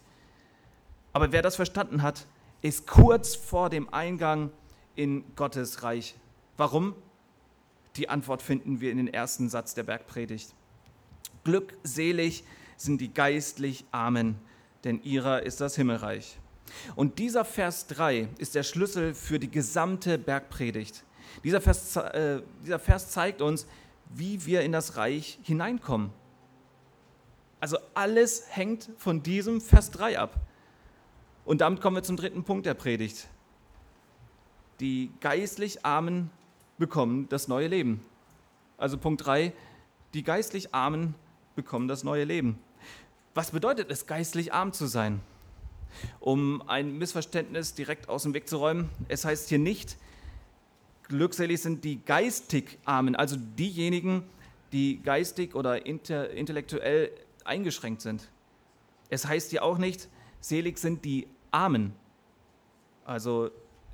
Aber 1.12 1.34
wer 1.34 1.42
das 1.42 1.58
verstanden 1.58 2.02
hat, 2.02 2.26
ist 2.62 2.88
kurz 2.88 3.36
vor 3.36 3.70
dem 3.70 3.94
Eingang 3.94 4.52
in 4.96 5.24
Gottes 5.36 5.84
Reich. 5.84 6.16
Warum? 6.56 6.96
Die 7.98 8.10
Antwort 8.10 8.42
finden 8.42 8.80
wir 8.80 8.92
in 8.92 8.98
den 8.98 9.08
ersten 9.08 9.50
Satz 9.50 9.74
der 9.74 9.84
Bergpredigt. 9.84 10.54
Glückselig 11.48 12.44
sind 12.76 13.00
die 13.00 13.14
geistlich 13.14 13.86
Armen, 13.94 14.36
denn 14.84 15.02
ihrer 15.02 15.44
ist 15.44 15.62
das 15.62 15.78
Himmelreich. 15.78 16.38
Und 16.98 17.20
dieser 17.20 17.46
Vers 17.46 17.88
3 17.88 18.28
ist 18.38 18.54
der 18.54 18.64
Schlüssel 18.64 19.14
für 19.14 19.40
die 19.40 19.50
gesamte 19.50 20.18
Bergpredigt. 20.18 21.06
Dieser 21.46 21.62
Vers, 21.62 21.96
äh, 21.96 22.42
dieser 22.66 22.80
Vers 22.80 23.12
zeigt 23.12 23.42
uns, 23.42 23.66
wie 24.10 24.46
wir 24.46 24.60
in 24.60 24.74
das 24.74 24.98
Reich 24.98 25.40
hineinkommen. 25.42 26.12
Also 27.62 27.78
alles 27.94 28.48
hängt 28.50 28.90
von 28.98 29.24
diesem 29.24 29.62
Vers 29.62 29.92
3 29.92 30.20
ab. 30.20 30.36
Und 31.46 31.62
damit 31.62 31.80
kommen 31.80 31.96
wir 31.96 32.04
zum 32.04 32.18
dritten 32.18 32.44
Punkt 32.44 32.66
der 32.66 32.74
Predigt. 32.74 33.30
Die 34.82 35.14
geistlich 35.22 35.86
Armen 35.86 36.30
bekommen 36.78 37.30
das 37.30 37.48
neue 37.48 37.68
Leben. 37.68 38.04
Also 38.78 38.98
Punkt 38.98 39.26
3, 39.26 39.54
die 40.14 40.24
geistlich 40.24 40.76
Armen 40.76 41.04
bekommen 41.04 41.27
das 41.88 42.04
neue 42.04 42.24
Leben. 42.24 42.60
Was 43.34 43.52
bedeutet 43.52 43.92
es, 43.92 44.06
geistlich 44.06 44.54
arm 44.54 44.74
zu 44.74 44.88
sein? 44.88 45.22
Um 46.20 46.62
ein 46.68 46.98
Missverständnis 46.98 47.74
direkt 47.74 48.10
aus 48.10 48.24
dem 48.24 48.34
Weg 48.34 48.48
zu 48.48 48.58
räumen, 48.58 48.90
es 49.08 49.26
heißt 49.26 49.50
hier 49.50 49.60
nicht, 49.60 49.98
glückselig 51.04 51.62
sind 51.62 51.84
die 51.84 52.04
geistig 52.04 52.78
Armen, 52.86 53.16
also 53.16 53.38
diejenigen, 53.38 54.24
die 54.72 55.02
geistig 55.02 55.56
oder 55.56 55.86
intellektuell 55.86 57.12
eingeschränkt 57.46 58.02
sind. 58.02 58.30
Es 59.10 59.26
heißt 59.26 59.52
hier 59.52 59.64
auch 59.64 59.78
nicht, 59.78 60.10
selig 60.42 60.78
sind 60.78 61.06
die 61.06 61.28
Armen, 61.52 61.94
also 63.06 63.50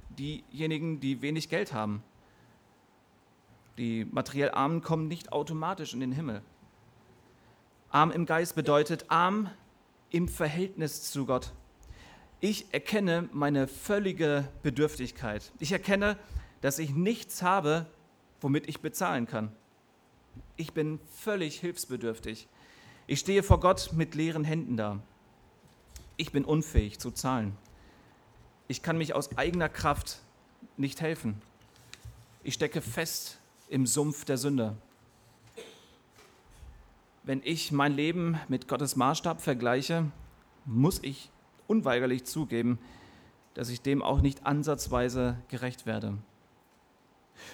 diejenigen, 0.10 1.00
die 1.00 1.22
wenig 1.22 1.50
Geld 1.50 1.74
haben. 1.74 2.04
Die 3.78 4.06
materiell 4.06 4.52
Armen 4.52 4.82
kommen 4.82 5.08
nicht 5.08 5.32
automatisch 5.32 5.94
in 5.94 6.00
den 6.00 6.12
Himmel. 6.12 6.42
Arm 7.94 8.10
im 8.10 8.26
Geist 8.26 8.56
bedeutet 8.56 9.06
arm 9.10 9.52
im 10.10 10.28
Verhältnis 10.28 11.12
zu 11.12 11.28
Gott. 11.28 11.54
Ich 12.40 12.74
erkenne 12.74 13.30
meine 13.32 13.68
völlige 13.68 14.48
Bedürftigkeit. 14.64 15.52
Ich 15.60 15.72
erkenne, 15.72 16.18
dass 16.62 16.80
ich 16.80 16.90
nichts 16.90 17.44
habe, 17.44 17.86
womit 18.42 18.68
ich 18.68 18.82
bezahlen 18.82 19.28
kann. 19.28 19.52
Ich 20.58 20.74
bin 20.74 21.00
völlig 21.12 21.60
hilfsbedürftig. 21.60 22.48
Ich 23.06 23.20
stehe 23.20 23.44
vor 23.44 23.60
Gott 23.60 23.92
mit 23.94 24.16
leeren 24.16 24.44
Händen 24.44 24.76
da. 24.76 25.00
Ich 26.18 26.32
bin 26.32 26.46
unfähig 26.46 26.98
zu 26.98 27.12
zahlen. 27.12 27.56
Ich 28.68 28.82
kann 28.82 28.98
mich 28.98 29.14
aus 29.14 29.38
eigener 29.38 29.70
Kraft 29.70 30.18
nicht 30.78 31.00
helfen. 31.00 31.40
Ich 32.42 32.56
stecke 32.56 32.82
fest 32.82 33.38
im 33.70 33.86
Sumpf 33.86 34.26
der 34.26 34.40
Sünde. 34.40 34.76
Wenn 37.26 37.42
ich 37.46 37.72
mein 37.72 37.94
Leben 37.94 38.38
mit 38.50 38.68
Gottes 38.68 38.98
Maßstab 38.98 39.40
vergleiche, 39.40 40.12
muss 40.66 41.00
ich 41.02 41.32
unweigerlich 41.68 42.26
zugeben, 42.26 42.80
dass 43.54 43.70
ich 43.70 43.82
dem 43.82 44.02
auch 44.02 44.20
nicht 44.20 44.46
ansatzweise 44.46 45.38
gerecht 45.48 45.86
werde. 45.86 46.18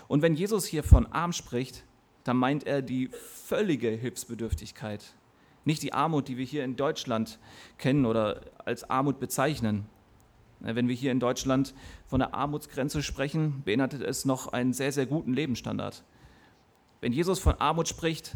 Und 0.07 0.23
wenn 0.23 0.33
Jesus 0.33 0.65
hier 0.65 0.83
von 0.83 1.05
arm 1.05 1.33
spricht, 1.33 1.83
dann 2.23 2.37
meint 2.37 2.65
er 2.65 2.81
die 2.81 3.11
völlige 3.11 3.89
Hilfsbedürftigkeit, 3.89 5.13
nicht 5.65 5.83
die 5.83 5.93
Armut, 5.93 6.27
die 6.29 6.37
wir 6.37 6.45
hier 6.45 6.63
in 6.63 6.75
Deutschland 6.75 7.37
kennen 7.77 8.07
oder 8.07 8.41
als 8.65 8.89
Armut 8.89 9.19
bezeichnen. 9.19 9.85
Wenn 10.61 10.87
wir 10.87 10.95
hier 10.95 11.11
in 11.11 11.19
Deutschland 11.19 11.75
von 12.07 12.19
der 12.19 12.33
Armutsgrenze 12.33 13.03
sprechen, 13.03 13.61
beinhaltet 13.65 14.01
es 14.01 14.25
noch 14.25 14.51
einen 14.51 14.73
sehr, 14.73 14.91
sehr 14.91 15.05
guten 15.05 15.33
Lebensstandard. 15.33 16.03
Wenn 17.01 17.13
Jesus 17.13 17.37
von 17.37 17.53
Armut 17.59 17.87
spricht, 17.87 18.35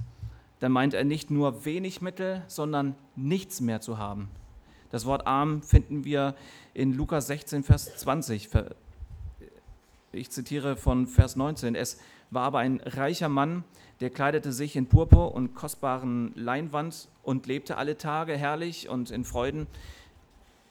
dann 0.64 0.72
meint 0.72 0.94
er 0.94 1.04
nicht 1.04 1.30
nur 1.30 1.66
wenig 1.66 2.02
Mittel, 2.02 2.42
sondern 2.48 2.96
nichts 3.18 3.60
mehr 3.60 3.82
zu 3.82 3.98
haben. 3.98 4.30
Das 4.92 5.06
Wort 5.06 5.28
arm 5.28 5.62
finden 5.62 6.06
wir 6.06 6.36
in 6.74 6.94
Lukas 6.94 7.28
16, 7.28 7.66
Vers 7.66 7.98
20. 7.98 8.48
Ich 10.14 10.32
zitiere 10.32 10.78
von 10.78 11.06
Vers 11.06 11.36
19. 11.36 11.76
Es 11.76 12.00
war 12.32 12.46
aber 12.46 12.60
ein 12.60 12.80
reicher 12.80 13.28
Mann, 13.28 13.66
der 14.00 14.10
kleidete 14.10 14.54
sich 14.54 14.78
in 14.78 14.88
Purpur 14.88 15.36
und 15.36 15.54
kostbaren 15.54 16.32
Leinwand 16.34 17.10
und 17.24 17.46
lebte 17.46 17.76
alle 17.76 17.98
Tage 17.98 18.38
herrlich 18.38 18.88
und 18.88 19.12
in 19.12 19.26
Freuden. 19.26 19.68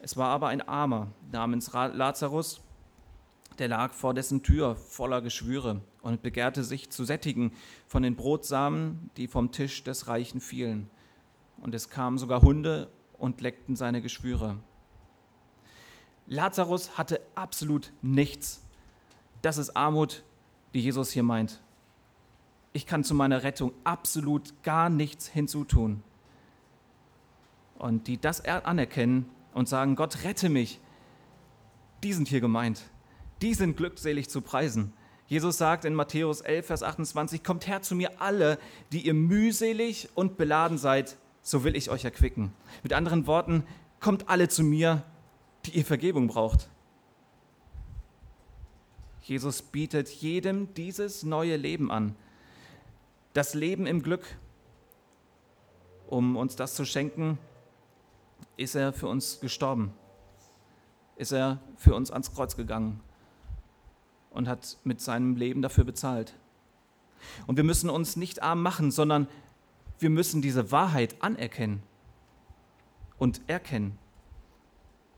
Es 0.01 0.17
war 0.17 0.31
aber 0.31 0.49
ein 0.49 0.67
Armer 0.67 1.09
namens 1.33 1.71
Lazarus, 1.71 2.63
der 3.59 3.69
lag 3.69 3.93
vor 3.93 4.15
dessen 4.15 4.43
Tür 4.43 4.75
voller 4.75 5.21
Geschwüre 5.21 5.83
und 6.03 6.23
begehrte 6.23 6.65
sich 6.65 6.91
zu 6.91 7.05
sättigen 7.05 7.53
von 7.87 8.03
den 8.03 8.17
Brotsamen, 8.17 9.11
die 9.17 9.29
vom 9.29 9.53
Tisch 9.53 9.85
des 9.85 10.09
Reichen 10.09 10.41
fielen. 10.41 10.91
Und 11.61 11.75
es 11.75 11.91
kamen 11.91 12.19
sogar 12.19 12.43
Hunde 12.43 12.91
und 13.19 13.41
leckten 13.41 13.77
seine 13.77 14.03
Geschwüre. 14.03 14.59
Lazarus 16.27 16.99
hatte 16.99 17.21
absolut 17.35 17.93
nichts. 18.03 18.63
Das 19.43 19.59
ist 19.59 19.77
Armut, 19.77 20.23
die 20.75 20.81
Jesus 20.81 21.11
hier 21.11 21.23
meint. 21.23 21.61
Ich 22.73 22.87
kann 22.87 23.05
zu 23.05 23.15
meiner 23.15 23.43
Rettung 23.43 23.73
absolut 23.85 24.63
gar 24.63 24.89
nichts 24.89 25.29
hinzutun. 25.29 26.03
Und 27.79 28.07
die 28.07 28.21
das 28.21 28.45
anerkennen 28.45 29.29
und 29.55 29.69
sagen, 29.69 29.97
Gott 29.97 30.25
rette 30.25 30.49
mich, 30.49 30.81
die 32.03 32.13
sind 32.13 32.29
hier 32.29 32.41
gemeint 32.41 32.83
die 33.43 33.55
sind 33.55 33.77
glückselig 33.77 34.31
zu 34.31 34.41
preisen. 34.41 34.93
Jesus 35.33 35.57
sagt 35.57 35.87
in 35.87 35.95
Matthäus 35.95 36.43
11, 36.43 36.67
Vers 36.67 36.83
28, 36.83 37.43
Kommt 37.43 37.67
her 37.67 37.81
zu 37.81 37.95
mir 37.95 38.21
alle, 38.21 38.59
die 38.93 39.07
ihr 39.07 39.15
mühselig 39.15 40.11
und 40.15 40.37
beladen 40.37 40.77
seid, 40.77 41.17
so 41.41 41.65
will 41.65 41.75
ich 41.75 41.89
euch 41.89 42.05
erquicken. 42.05 42.53
Mit 42.83 42.93
anderen 42.93 43.27
Worten, 43.27 43.65
kommt 43.99 44.29
alle 44.29 44.51
zu 44.51 44.63
mir, 44.63 45.05
die 45.65 45.71
ihr 45.71 45.87
Vergebung 45.87 46.27
braucht. 46.27 46.69
Jesus 49.23 49.63
bietet 49.63 50.11
jedem 50.11 50.75
dieses 50.75 51.23
neue 51.23 51.57
Leben 51.57 51.91
an. 51.91 52.15
Das 53.33 53.55
Leben 53.55 53.87
im 53.87 54.03
Glück. 54.03 54.37
Um 56.09 56.37
uns 56.37 56.57
das 56.57 56.75
zu 56.75 56.85
schenken, 56.85 57.39
ist 58.59 58.75
er 58.75 58.93
für 58.93 59.07
uns 59.07 59.41
gestorben. 59.41 59.95
Ist 61.17 61.33
er 61.33 61.59
für 61.79 61.95
uns 61.95 62.11
ans 62.11 62.35
Kreuz 62.35 62.55
gegangen 62.55 63.01
und 64.33 64.49
hat 64.49 64.79
mit 64.85 65.01
seinem 65.01 65.37
Leben 65.37 65.63
dafür 65.63 65.85
bezahlt. 65.85 66.35
Und 67.47 67.57
wir 67.57 67.65
müssen 67.65 67.91
uns 67.91 68.17
nicht 68.17 68.43
arm 68.43 68.63
machen, 68.63 68.91
sondern 68.91 69.29
wir 69.99 70.11
müssen 70.11 70.43
diese 70.43 70.73
Wahrheit 70.73 71.17
anerkennen 71.21 71.83
und 73.19 73.41
erkennen. 73.47 73.99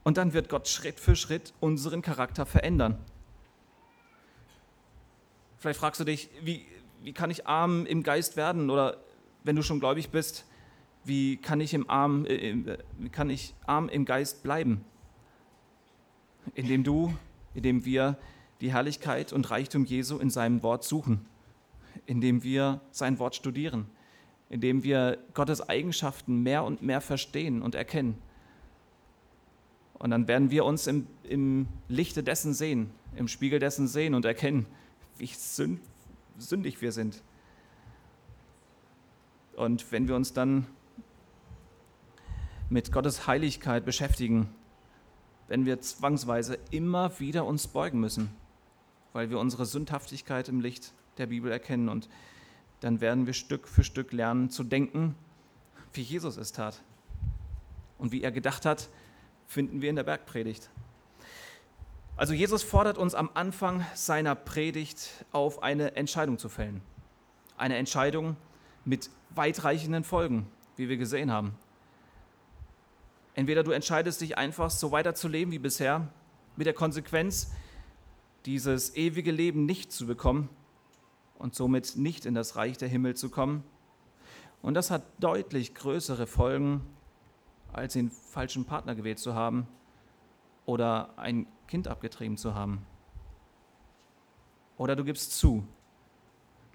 Und 0.03 0.17
dann 0.17 0.33
wird 0.33 0.49
Gott 0.49 0.67
Schritt 0.67 0.99
für 0.99 1.15
Schritt 1.15 1.53
unseren 1.59 2.03
Charakter 2.03 2.45
verändern. 2.45 2.99
Vielleicht 5.57 5.79
fragst 5.79 5.99
du 5.99 6.05
dich, 6.05 6.29
wie, 6.43 6.67
wie 7.01 7.13
kann 7.13 7.31
ich 7.31 7.47
arm 7.47 7.87
im 7.87 8.03
Geist 8.03 8.37
werden? 8.37 8.69
Oder 8.69 8.97
wenn 9.43 9.55
du 9.55 9.63
schon 9.63 9.79
gläubig 9.79 10.09
bist, 10.09 10.45
wie 11.03 11.37
kann 11.37 11.59
ich, 11.59 11.73
im 11.73 11.89
arm, 11.89 12.25
äh, 12.25 12.77
wie 12.99 13.09
kann 13.09 13.31
ich 13.31 13.55
arm 13.65 13.89
im 13.89 14.05
Geist 14.05 14.43
bleiben? 14.43 14.85
Indem 16.53 16.83
du, 16.83 17.17
indem 17.55 17.85
wir 17.85 18.17
die 18.65 18.73
Herrlichkeit 18.73 19.31
und 19.31 19.51
Reichtum 19.51 19.85
Jesu 19.85 20.17
in 20.17 20.31
seinem 20.31 20.63
Wort 20.63 20.83
suchen, 20.83 21.23
indem 22.07 22.41
wir 22.41 22.81
sein 22.89 23.19
Wort 23.19 23.35
studieren, 23.35 23.85
indem 24.49 24.81
wir 24.83 25.19
Gottes 25.35 25.61
Eigenschaften 25.61 26.41
mehr 26.41 26.63
und 26.63 26.81
mehr 26.81 26.99
verstehen 26.99 27.61
und 27.61 27.75
erkennen. 27.75 28.15
Und 29.99 30.09
dann 30.09 30.27
werden 30.27 30.49
wir 30.49 30.65
uns 30.65 30.87
im, 30.87 31.05
im 31.21 31.67
Lichte 31.89 32.23
dessen 32.23 32.55
sehen, 32.55 32.89
im 33.15 33.27
Spiegel 33.27 33.59
dessen 33.59 33.87
sehen 33.87 34.15
und 34.15 34.25
erkennen, 34.25 34.65
wie 35.19 35.27
sünd, 35.27 35.79
sündig 36.39 36.81
wir 36.81 36.91
sind. 36.91 37.21
Und 39.55 39.91
wenn 39.91 40.07
wir 40.07 40.15
uns 40.15 40.33
dann 40.33 40.65
mit 42.71 42.91
Gottes 42.91 43.27
Heiligkeit 43.27 43.85
beschäftigen, 43.85 44.49
werden 45.47 45.67
wir 45.67 45.79
zwangsweise 45.81 46.57
immer 46.71 47.19
wieder 47.19 47.45
uns 47.45 47.67
beugen 47.67 47.99
müssen 47.99 48.31
weil 49.15 49.29
wir 49.29 49.39
unsere 49.39 49.65
Sündhaftigkeit 49.65 50.49
im 50.49 50.59
Licht 50.59 50.91
der 51.17 51.27
Bibel 51.27 51.49
erkennen. 51.49 51.87
Und 51.87 52.09
dann 52.81 52.99
werden 52.99 53.25
wir 53.25 53.33
Stück 53.33 53.69
für 53.69 53.85
Stück 53.85 54.11
lernen 54.11 54.49
zu 54.49 54.61
denken, 54.61 55.15
wie 55.93 56.01
Jesus 56.01 56.35
es 56.35 56.51
tat. 56.51 56.83
Und 57.97 58.11
wie 58.11 58.21
er 58.23 58.33
gedacht 58.33 58.65
hat, 58.65 58.89
finden 59.47 59.81
wir 59.81 59.89
in 59.89 59.95
der 59.95 60.03
Bergpredigt. 60.03 60.69
Also 62.17 62.33
Jesus 62.33 62.61
fordert 62.61 62.97
uns 62.97 63.15
am 63.15 63.29
Anfang 63.35 63.85
seiner 63.93 64.35
Predigt 64.35 65.25
auf, 65.31 65.63
eine 65.63 65.95
Entscheidung 65.95 66.37
zu 66.37 66.49
fällen. 66.49 66.81
Eine 67.55 67.77
Entscheidung 67.77 68.35
mit 68.83 69.09
weitreichenden 69.29 70.03
Folgen, 70.03 70.45
wie 70.75 70.89
wir 70.89 70.97
gesehen 70.97 71.31
haben. 71.31 71.55
Entweder 73.33 73.63
du 73.63 73.71
entscheidest 73.71 74.19
dich 74.19 74.37
einfach, 74.37 74.69
so 74.69 74.91
weiterzuleben 74.91 75.53
wie 75.53 75.59
bisher, 75.59 76.09
mit 76.57 76.67
der 76.67 76.73
Konsequenz, 76.73 77.53
dieses 78.45 78.95
ewige 78.95 79.31
Leben 79.31 79.65
nicht 79.65 79.91
zu 79.91 80.05
bekommen 80.05 80.49
und 81.37 81.55
somit 81.55 81.97
nicht 81.97 82.25
in 82.25 82.33
das 82.33 82.55
Reich 82.55 82.77
der 82.77 82.87
Himmel 82.87 83.15
zu 83.15 83.29
kommen. 83.29 83.63
Und 84.61 84.73
das 84.73 84.91
hat 84.91 85.03
deutlich 85.19 85.75
größere 85.75 86.27
Folgen, 86.27 86.81
als 87.73 87.93
den 87.93 88.09
falschen 88.09 88.65
Partner 88.65 88.95
gewählt 88.95 89.19
zu 89.19 89.33
haben 89.33 89.67
oder 90.65 91.17
ein 91.17 91.47
Kind 91.67 91.87
abgetrieben 91.87 92.37
zu 92.37 92.55
haben. 92.55 92.85
Oder 94.77 94.95
du 94.95 95.03
gibst 95.03 95.37
zu, 95.37 95.67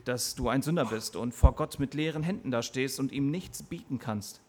dass 0.05 0.35
du 0.35 0.49
ein 0.49 0.63
Sünder 0.63 0.87
bist 0.87 1.17
und 1.17 1.35
vor 1.35 1.55
Gott 1.55 1.79
mit 1.79 1.95
leeren 1.95 2.23
Händen 2.23 2.51
da 2.51 2.63
stehst 2.63 3.01
und 3.01 3.13
ihm 3.13 3.31
nichts 3.31 3.63
bieten 3.63 3.99
kannst. 3.99 4.41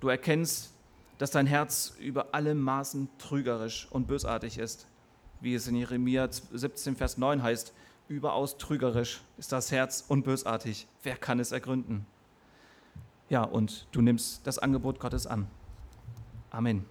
Du 0.00 0.08
erkennst, 0.08 0.74
dass 1.18 1.30
dein 1.30 1.46
Herz 1.46 1.94
über 1.98 2.28
alle 2.32 2.54
Maßen 2.54 3.08
trügerisch 3.18 3.88
und 3.90 4.06
bösartig 4.06 4.58
ist, 4.58 4.86
wie 5.40 5.54
es 5.54 5.68
in 5.68 5.76
Jeremia 5.76 6.28
17, 6.30 6.96
Vers 6.96 7.18
9 7.18 7.42
heißt, 7.42 7.72
überaus 8.08 8.56
trügerisch 8.58 9.20
ist 9.36 9.52
das 9.52 9.70
Herz 9.70 10.04
und 10.08 10.24
bösartig. 10.24 10.86
Wer 11.02 11.16
kann 11.16 11.40
es 11.40 11.52
ergründen? 11.52 12.06
Ja, 13.28 13.42
und 13.42 13.86
du 13.92 14.00
nimmst 14.00 14.46
das 14.46 14.58
Angebot 14.58 15.00
Gottes 15.00 15.26
an. 15.26 15.46
Amen. 16.50 16.84